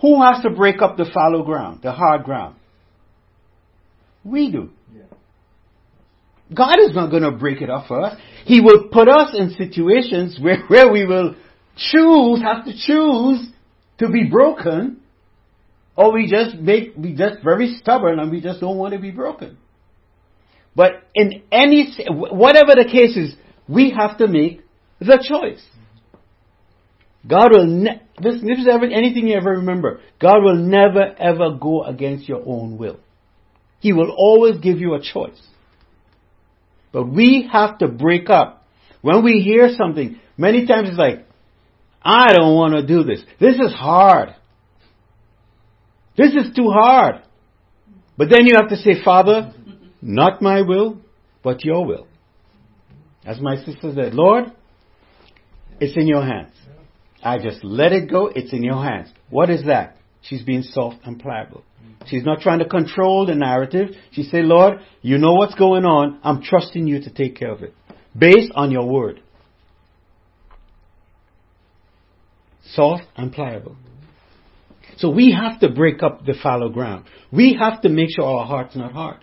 Who 0.00 0.22
has 0.22 0.42
to 0.42 0.50
break 0.50 0.82
up 0.82 0.96
the 0.96 1.10
fallow 1.12 1.42
ground, 1.42 1.80
the 1.82 1.92
hard 1.92 2.24
ground? 2.24 2.56
We 4.24 4.50
do. 4.50 4.70
God 6.54 6.78
is 6.80 6.94
not 6.94 7.10
going 7.10 7.22
to 7.22 7.32
break 7.32 7.60
it 7.60 7.70
up 7.70 7.88
for 7.88 8.02
us. 8.02 8.18
He 8.44 8.60
will 8.60 8.88
put 8.92 9.08
us 9.08 9.34
in 9.36 9.50
situations 9.50 10.38
where, 10.40 10.62
where 10.68 10.90
we 10.90 11.04
will 11.04 11.34
choose, 11.76 12.40
have 12.42 12.64
to 12.64 12.72
choose 12.72 13.48
to 13.98 14.08
be 14.08 14.24
broken, 14.24 15.00
or 15.96 16.12
we 16.12 16.30
just 16.30 16.56
make, 16.56 16.92
we 16.96 17.14
just 17.14 17.42
very 17.42 17.76
stubborn 17.80 18.18
and 18.20 18.30
we 18.30 18.40
just 18.40 18.60
don't 18.60 18.76
want 18.76 18.94
to 18.94 19.00
be 19.00 19.10
broken. 19.10 19.56
But 20.74 21.04
in 21.14 21.42
any, 21.50 21.94
whatever 22.08 22.74
the 22.76 22.84
case 22.84 23.16
is, 23.16 23.34
we 23.66 23.96
have 23.98 24.18
to 24.18 24.28
make 24.28 24.60
the 25.00 25.18
choice. 25.26 25.64
God 27.28 27.50
will, 27.52 27.66
ne- 27.66 28.02
this, 28.20 28.36
this 28.40 28.58
is 28.58 28.68
ever, 28.70 28.84
anything 28.84 29.28
you 29.28 29.36
ever 29.36 29.50
remember. 29.50 30.00
God 30.20 30.42
will 30.42 30.56
never 30.56 31.14
ever 31.18 31.56
go 31.60 31.82
against 31.82 32.28
your 32.28 32.42
own 32.46 32.78
will. 32.78 33.00
He 33.80 33.92
will 33.92 34.10
always 34.10 34.58
give 34.58 34.78
you 34.78 34.94
a 34.94 35.00
choice. 35.02 35.40
But 36.92 37.08
we 37.08 37.48
have 37.52 37.78
to 37.78 37.88
break 37.88 38.30
up. 38.30 38.64
When 39.02 39.24
we 39.24 39.40
hear 39.40 39.68
something, 39.76 40.18
many 40.36 40.66
times 40.66 40.88
it's 40.88 40.98
like, 40.98 41.26
I 42.02 42.32
don't 42.32 42.54
want 42.54 42.74
to 42.74 42.86
do 42.86 43.02
this. 43.02 43.22
This 43.40 43.56
is 43.56 43.72
hard. 43.72 44.34
This 46.16 46.32
is 46.32 46.54
too 46.54 46.70
hard. 46.70 47.22
But 48.16 48.30
then 48.30 48.46
you 48.46 48.54
have 48.56 48.70
to 48.70 48.76
say, 48.76 49.02
Father, 49.04 49.52
not 50.00 50.40
my 50.40 50.62
will, 50.62 51.00
but 51.42 51.64
your 51.64 51.84
will. 51.84 52.06
As 53.24 53.40
my 53.40 53.56
sister 53.56 53.92
said, 53.94 54.14
Lord, 54.14 54.44
it's 55.80 55.96
in 55.96 56.06
your 56.06 56.24
hands. 56.24 56.52
I 57.22 57.38
just 57.38 57.64
let 57.64 57.92
it 57.92 58.10
go. 58.10 58.26
It's 58.26 58.52
in 58.52 58.62
your 58.62 58.82
hands. 58.82 59.08
What 59.30 59.50
is 59.50 59.64
that? 59.66 59.96
She's 60.22 60.42
being 60.42 60.62
soft 60.62 60.98
and 61.04 61.18
pliable. 61.18 61.62
She's 62.06 62.24
not 62.24 62.40
trying 62.40 62.60
to 62.60 62.68
control 62.68 63.26
the 63.26 63.34
narrative. 63.34 63.90
She 64.12 64.22
said, 64.22 64.44
Lord, 64.44 64.78
you 65.02 65.18
know 65.18 65.34
what's 65.34 65.54
going 65.54 65.84
on. 65.84 66.20
I'm 66.22 66.42
trusting 66.42 66.86
you 66.86 67.00
to 67.00 67.10
take 67.10 67.36
care 67.36 67.50
of 67.50 67.62
it. 67.62 67.74
Based 68.16 68.52
on 68.54 68.70
your 68.70 68.86
word. 68.86 69.20
Soft 72.72 73.04
and 73.16 73.32
pliable. 73.32 73.76
So 74.98 75.10
we 75.10 75.32
have 75.32 75.60
to 75.60 75.68
break 75.68 76.02
up 76.02 76.24
the 76.24 76.34
fallow 76.42 76.68
ground. 76.68 77.04
We 77.30 77.58
have 77.60 77.82
to 77.82 77.88
make 77.88 78.08
sure 78.14 78.24
our 78.24 78.46
heart's 78.46 78.76
not 78.76 78.92
hard. 78.92 79.18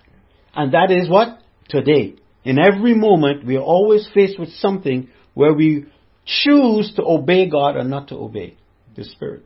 And 0.56 0.74
that 0.74 0.92
is 0.92 1.10
what? 1.10 1.40
Today. 1.70 2.16
In 2.44 2.60
every 2.60 2.94
moment, 2.94 3.46
we 3.46 3.56
are 3.56 3.64
always 3.64 4.08
faced 4.14 4.40
with 4.40 4.50
something 4.54 5.10
where 5.34 5.54
we 5.54 5.86
choose 6.26 6.94
to 6.96 7.04
obey 7.04 7.50
God 7.50 7.76
or 7.76 7.84
not 7.84 8.10
to 8.10 8.16
obey 8.16 8.58
the 8.96 9.04
Spirit. 9.04 9.44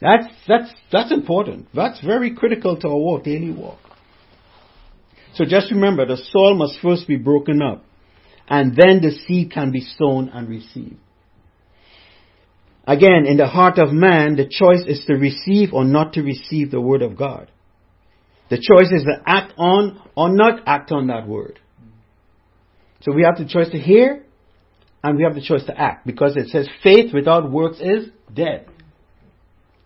That's, 0.00 0.26
that's, 0.46 0.70
that's 0.92 1.12
important. 1.12 1.68
That's 1.74 2.04
very 2.04 2.34
critical 2.34 2.76
to 2.78 2.88
our 2.88 2.96
walk, 2.96 3.24
daily 3.24 3.50
walk. 3.50 3.78
So 5.34 5.44
just 5.44 5.70
remember, 5.70 6.06
the 6.06 6.16
soil 6.16 6.54
must 6.54 6.78
first 6.80 7.06
be 7.06 7.16
broken 7.16 7.60
up, 7.62 7.84
and 8.48 8.76
then 8.76 9.00
the 9.00 9.10
seed 9.26 9.52
can 9.52 9.70
be 9.70 9.80
sown 9.80 10.30
and 10.30 10.48
received. 10.48 10.96
Again, 12.86 13.26
in 13.26 13.36
the 13.36 13.46
heart 13.46 13.78
of 13.78 13.92
man, 13.92 14.36
the 14.36 14.48
choice 14.48 14.84
is 14.86 15.04
to 15.06 15.14
receive 15.14 15.72
or 15.72 15.84
not 15.84 16.12
to 16.14 16.22
receive 16.22 16.70
the 16.70 16.80
word 16.80 17.02
of 17.02 17.16
God. 17.16 17.50
The 18.48 18.56
choice 18.56 18.92
is 18.92 19.02
to 19.02 19.22
act 19.26 19.54
on 19.58 20.00
or 20.14 20.28
not 20.30 20.62
act 20.66 20.92
on 20.92 21.08
that 21.08 21.26
word. 21.26 21.58
So 23.00 23.12
we 23.12 23.24
have 23.24 23.36
the 23.36 23.52
choice 23.52 23.70
to 23.72 23.78
hear 23.78 24.24
and 25.02 25.16
we 25.16 25.24
have 25.24 25.34
the 25.34 25.42
choice 25.42 25.64
to 25.64 25.78
act 25.78 26.06
because 26.06 26.36
it 26.36 26.48
says 26.48 26.68
faith 26.82 27.12
without 27.12 27.50
works 27.50 27.78
is 27.80 28.08
dead. 28.32 28.68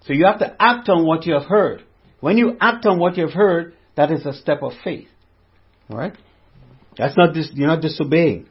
So 0.07 0.12
you 0.12 0.27
have 0.27 0.38
to 0.38 0.57
act 0.59 0.88
on 0.88 1.07
what 1.07 1.27
you 1.27 1.35
have 1.35 1.44
heard. 1.44 1.85
When 2.20 2.37
you 2.37 2.57
act 2.61 2.87
on 2.87 2.99
what 2.99 3.16
you 3.16 3.25
have 3.25 3.35
heard, 3.35 3.75
that 3.96 4.11
is 4.11 4.25
a 4.25 4.33
step 4.33 4.62
of 4.62 4.73
faith. 4.83 5.09
Alright? 5.90 6.16
That's 6.96 7.16
not 7.16 7.35
dis- 7.35 7.51
you're 7.55 7.68
not 7.68 7.83
disobeying. 7.83 8.46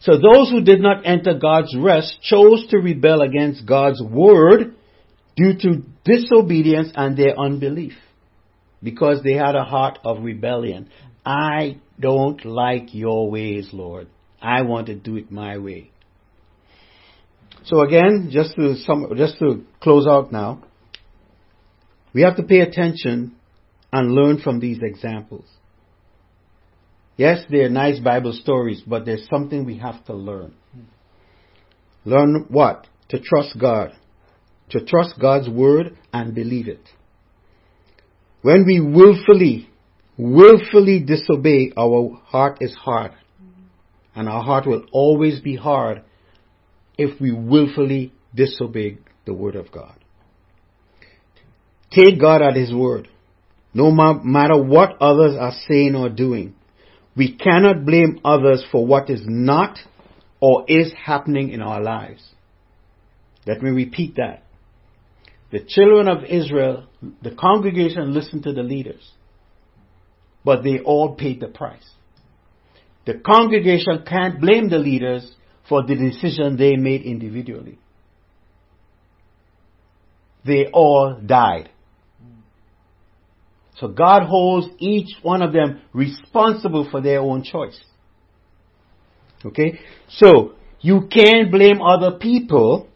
So 0.00 0.12
those 0.12 0.50
who 0.50 0.62
did 0.62 0.80
not 0.80 1.06
enter 1.06 1.34
God's 1.34 1.76
rest 1.76 2.20
chose 2.22 2.66
to 2.70 2.78
rebel 2.78 3.20
against 3.20 3.66
God's 3.66 4.02
word 4.02 4.74
due 5.36 5.56
to 5.58 5.82
disobedience 6.04 6.90
and 6.94 7.16
their 7.16 7.38
unbelief. 7.38 7.94
Because 8.82 9.22
they 9.22 9.34
had 9.34 9.54
a 9.54 9.64
heart 9.64 9.98
of 10.04 10.22
rebellion. 10.22 10.88
I 11.24 11.78
don't 11.98 12.42
like 12.46 12.94
your 12.94 13.30
ways, 13.30 13.68
Lord. 13.72 14.08
I 14.40 14.62
want 14.62 14.86
to 14.86 14.94
do 14.94 15.16
it 15.16 15.30
my 15.30 15.58
way. 15.58 15.90
So 17.64 17.82
again, 17.82 18.30
just 18.32 18.54
to 18.56 18.76
sum, 18.76 19.12
just 19.16 19.38
to 19.38 19.64
close 19.80 20.06
out 20.06 20.32
now, 20.32 20.62
we 22.14 22.22
have 22.22 22.36
to 22.36 22.42
pay 22.42 22.60
attention 22.60 23.36
and 23.92 24.12
learn 24.12 24.40
from 24.40 24.60
these 24.60 24.78
examples. 24.82 25.44
Yes, 27.16 27.44
they're 27.50 27.68
nice 27.68 28.00
Bible 28.00 28.32
stories, 28.32 28.82
but 28.86 29.04
there's 29.04 29.26
something 29.28 29.66
we 29.66 29.78
have 29.78 30.04
to 30.06 30.14
learn. 30.14 30.54
Learn 32.04 32.46
what? 32.48 32.86
To 33.10 33.20
trust 33.20 33.58
God. 33.60 33.92
To 34.70 34.84
trust 34.84 35.20
God's 35.20 35.48
word 35.48 35.98
and 36.12 36.34
believe 36.34 36.66
it. 36.66 36.82
When 38.42 38.64
we 38.64 38.80
willfully, 38.80 39.68
willfully 40.16 41.00
disobey, 41.00 41.72
our 41.76 42.18
heart 42.24 42.58
is 42.62 42.74
hard. 42.74 43.12
And 44.14 44.28
our 44.28 44.42
heart 44.42 44.66
will 44.66 44.84
always 44.92 45.40
be 45.40 45.56
hard 45.56 46.02
if 46.98 47.20
we 47.20 47.32
willfully 47.32 48.12
disobey 48.34 48.98
the 49.24 49.34
word 49.34 49.56
of 49.56 49.70
God. 49.72 49.94
Take 51.90 52.20
God 52.20 52.42
at 52.42 52.56
his 52.56 52.72
word. 52.72 53.08
No 53.72 53.90
matter 53.90 54.60
what 54.60 55.00
others 55.00 55.36
are 55.38 55.52
saying 55.68 55.94
or 55.94 56.08
doing. 56.08 56.54
We 57.16 57.36
cannot 57.36 57.84
blame 57.84 58.20
others 58.24 58.64
for 58.70 58.86
what 58.86 59.10
is 59.10 59.22
not 59.24 59.78
or 60.40 60.64
is 60.68 60.92
happening 60.92 61.50
in 61.50 61.60
our 61.60 61.82
lives. 61.82 62.22
Let 63.46 63.62
me 63.62 63.70
repeat 63.70 64.16
that. 64.16 64.44
The 65.50 65.64
children 65.66 66.08
of 66.08 66.24
Israel, 66.24 66.86
the 67.22 67.32
congregation 67.32 68.14
listened 68.14 68.44
to 68.44 68.52
the 68.52 68.62
leaders, 68.62 69.10
but 70.44 70.62
they 70.62 70.78
all 70.78 71.16
paid 71.16 71.40
the 71.40 71.48
price. 71.48 71.90
The 73.06 73.14
congregation 73.14 74.04
can't 74.06 74.40
blame 74.40 74.68
the 74.68 74.78
leaders 74.78 75.30
for 75.68 75.82
the 75.82 75.94
decision 75.94 76.56
they 76.56 76.76
made 76.76 77.02
individually. 77.02 77.78
They 80.44 80.66
all 80.66 81.18
died. 81.24 81.70
So 83.76 83.88
God 83.88 84.24
holds 84.24 84.68
each 84.78 85.08
one 85.22 85.42
of 85.42 85.52
them 85.52 85.80
responsible 85.92 86.88
for 86.90 87.00
their 87.00 87.20
own 87.20 87.42
choice. 87.42 87.78
Okay? 89.44 89.80
So, 90.10 90.52
you 90.80 91.08
can't 91.10 91.50
blame 91.50 91.80
other 91.80 92.18
people 92.18 92.88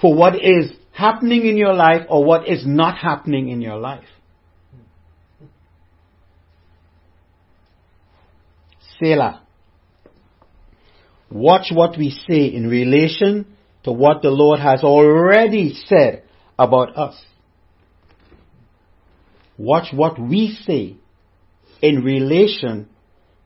for 0.00 0.14
what 0.14 0.36
is 0.36 0.70
happening 0.92 1.46
in 1.46 1.56
your 1.56 1.74
life 1.74 2.06
or 2.08 2.24
what 2.24 2.48
is 2.48 2.64
not 2.66 2.98
happening 2.98 3.48
in 3.48 3.60
your 3.60 3.78
life. 3.78 4.04
Selah. 8.98 9.42
Watch 11.30 11.70
what 11.72 11.98
we 11.98 12.10
say 12.28 12.46
in 12.46 12.68
relation 12.68 13.46
to 13.84 13.92
what 13.92 14.22
the 14.22 14.30
Lord 14.30 14.60
has 14.60 14.82
already 14.82 15.74
said 15.86 16.24
about 16.58 16.96
us. 16.96 17.22
Watch 19.58 19.92
what 19.92 20.18
we 20.18 20.56
say 20.64 20.96
in 21.82 22.02
relation 22.02 22.88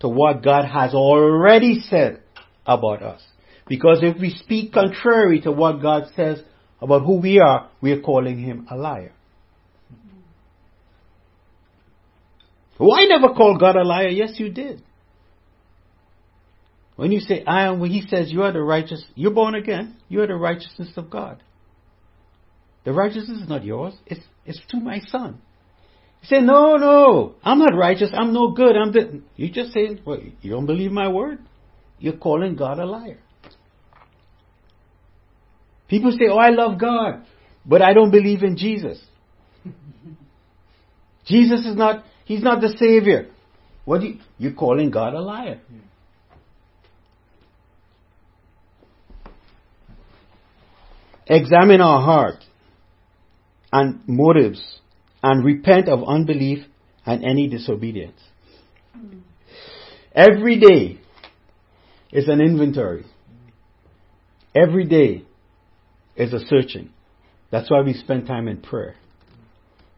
to 0.00 0.08
what 0.08 0.42
God 0.42 0.64
has 0.64 0.94
already 0.94 1.80
said 1.80 2.22
about 2.66 3.02
us. 3.02 3.22
Because 3.66 3.98
if 4.02 4.20
we 4.20 4.30
speak 4.30 4.72
contrary 4.72 5.40
to 5.42 5.52
what 5.52 5.80
God 5.80 6.04
says 6.14 6.42
about 6.80 7.04
who 7.04 7.20
we 7.20 7.40
are, 7.40 7.70
we 7.80 7.92
are 7.92 8.00
calling 8.00 8.38
him 8.38 8.66
a 8.70 8.76
liar. 8.76 9.12
Why 12.78 13.04
never 13.04 13.34
call 13.34 13.56
God 13.58 13.76
a 13.76 13.84
liar? 13.84 14.08
Yes, 14.08 14.32
you 14.38 14.50
did. 14.50 14.82
When 16.96 17.10
you 17.10 17.20
say 17.20 17.42
I 17.46 17.66
am, 17.66 17.80
when 17.80 17.90
he 17.90 18.06
says 18.06 18.30
you 18.30 18.42
are 18.42 18.52
the 18.52 18.62
righteous, 18.62 19.04
you're 19.14 19.32
born 19.32 19.54
again, 19.54 19.96
you 20.08 20.20
are 20.22 20.26
the 20.26 20.36
righteousness 20.36 20.90
of 20.96 21.10
God. 21.10 21.42
The 22.84 22.92
righteousness 22.92 23.42
is 23.42 23.48
not 23.48 23.64
yours, 23.64 23.94
it's, 24.06 24.20
it's 24.44 24.60
to 24.70 24.78
my 24.78 25.00
son. 25.00 25.40
You 26.22 26.28
say, 26.28 26.40
no, 26.40 26.76
no, 26.76 27.34
I'm 27.42 27.58
not 27.58 27.76
righteous. 27.76 28.10
I'm 28.12 28.32
no 28.32 28.52
good. 28.52 28.76
I'm 28.76 28.92
the, 28.92 29.22
you 29.34 29.50
just 29.50 29.72
say, 29.72 30.00
well, 30.04 30.20
you 30.40 30.50
don't 30.52 30.66
believe 30.66 30.92
my 30.92 31.08
word? 31.08 31.40
You're 31.98 32.16
calling 32.16 32.54
God 32.54 32.78
a 32.78 32.86
liar. 32.86 33.18
People 35.88 36.12
say, 36.12 36.26
oh, 36.30 36.38
I 36.38 36.50
love 36.50 36.78
God, 36.80 37.24
but 37.66 37.82
I 37.82 37.92
don't 37.92 38.12
believe 38.12 38.44
in 38.44 38.56
Jesus. 38.56 39.04
Jesus 41.26 41.66
is 41.66 41.76
not, 41.76 42.04
he's 42.24 42.42
not 42.42 42.60
the 42.60 42.74
savior. 42.78 43.28
What 43.84 44.02
you, 44.02 44.18
you're 44.38 44.54
calling 44.54 44.90
God 44.90 45.14
a 45.14 45.20
liar. 45.20 45.60
Examine 51.26 51.80
our 51.80 52.00
heart 52.00 52.44
and 53.72 54.00
motives 54.06 54.80
and 55.22 55.44
repent 55.44 55.88
of 55.88 56.02
unbelief 56.06 56.64
and 57.06 57.24
any 57.24 57.48
disobedience. 57.48 58.20
Every 60.14 60.58
day 60.58 61.00
is 62.12 62.28
an 62.28 62.40
inventory. 62.40 63.06
Every 64.54 64.84
day 64.84 65.24
is 66.16 66.32
a 66.32 66.40
searching. 66.40 66.90
That's 67.50 67.70
why 67.70 67.80
we 67.82 67.94
spend 67.94 68.26
time 68.26 68.48
in 68.48 68.60
prayer. 68.60 68.96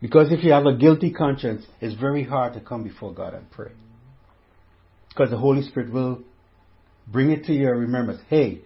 Because 0.01 0.31
if 0.31 0.45
you 0.45 0.53
have 0.53 0.67
a 0.67 0.77
guilty 0.77 1.11
conscience, 1.11 1.65
it's 1.81 1.99
very 1.99 2.23
hard 2.25 2.53
to 2.55 2.61
come 2.61 2.85
before 2.85 3.13
God 3.13 3.35
and 3.35 3.51
pray. 3.51 3.73
Because 5.09 5.31
the 5.31 5.39
Holy 5.39 5.63
Spirit 5.63 5.93
will 5.93 6.23
bring 7.07 7.31
it 7.31 7.45
to 7.45 7.53
your 7.53 7.77
remembrance. 7.77 8.21
Hey, 8.29 8.61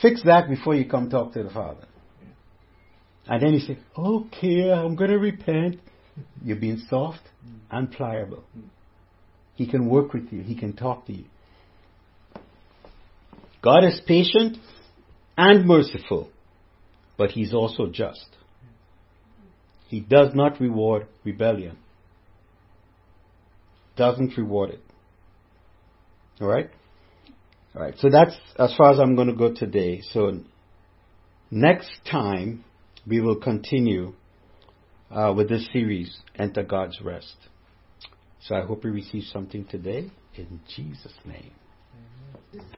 fix 0.00 0.22
that 0.24 0.48
before 0.48 0.74
you 0.74 0.88
come 0.88 1.10
talk 1.10 1.32
to 1.34 1.42
the 1.42 1.50
Father. 1.50 1.86
And 3.26 3.42
then 3.42 3.54
you 3.54 3.60
say, 3.60 3.78
okay, 3.96 4.70
I'm 4.70 4.96
going 4.96 5.10
to 5.10 5.18
repent. 5.18 5.80
You're 6.42 6.56
being 6.56 6.82
soft 6.88 7.22
and 7.70 7.90
pliable. 7.90 8.44
He 9.54 9.66
can 9.66 9.88
work 9.88 10.12
with 10.12 10.30
you. 10.30 10.42
He 10.42 10.54
can 10.54 10.74
talk 10.74 11.06
to 11.06 11.12
you. 11.12 11.24
God 13.62 13.84
is 13.84 14.00
patient 14.06 14.58
and 15.38 15.66
merciful, 15.66 16.28
but 17.16 17.30
He's 17.30 17.54
also 17.54 17.86
just. 17.86 18.26
He 19.88 20.00
does 20.00 20.34
not 20.34 20.60
reward 20.60 21.06
rebellion. 21.24 21.78
Doesn't 23.96 24.36
reward 24.36 24.70
it. 24.70 24.80
Alright? 26.40 26.70
Alright, 27.74 27.94
so 27.98 28.08
that's 28.08 28.36
as 28.56 28.72
far 28.76 28.92
as 28.92 29.00
I'm 29.00 29.16
going 29.16 29.26
to 29.28 29.34
go 29.34 29.52
today. 29.52 30.00
So 30.12 30.40
next 31.50 31.90
time 32.08 32.64
we 33.06 33.20
will 33.20 33.36
continue 33.36 34.14
uh, 35.10 35.32
with 35.36 35.48
this 35.48 35.68
series, 35.72 36.20
Enter 36.38 36.62
God's 36.62 37.00
Rest. 37.00 37.36
So 38.42 38.54
I 38.54 38.64
hope 38.64 38.84
you 38.84 38.92
receive 38.92 39.24
something 39.24 39.64
today 39.64 40.10
in 40.36 40.60
Jesus' 40.76 41.14
name. 41.24 41.50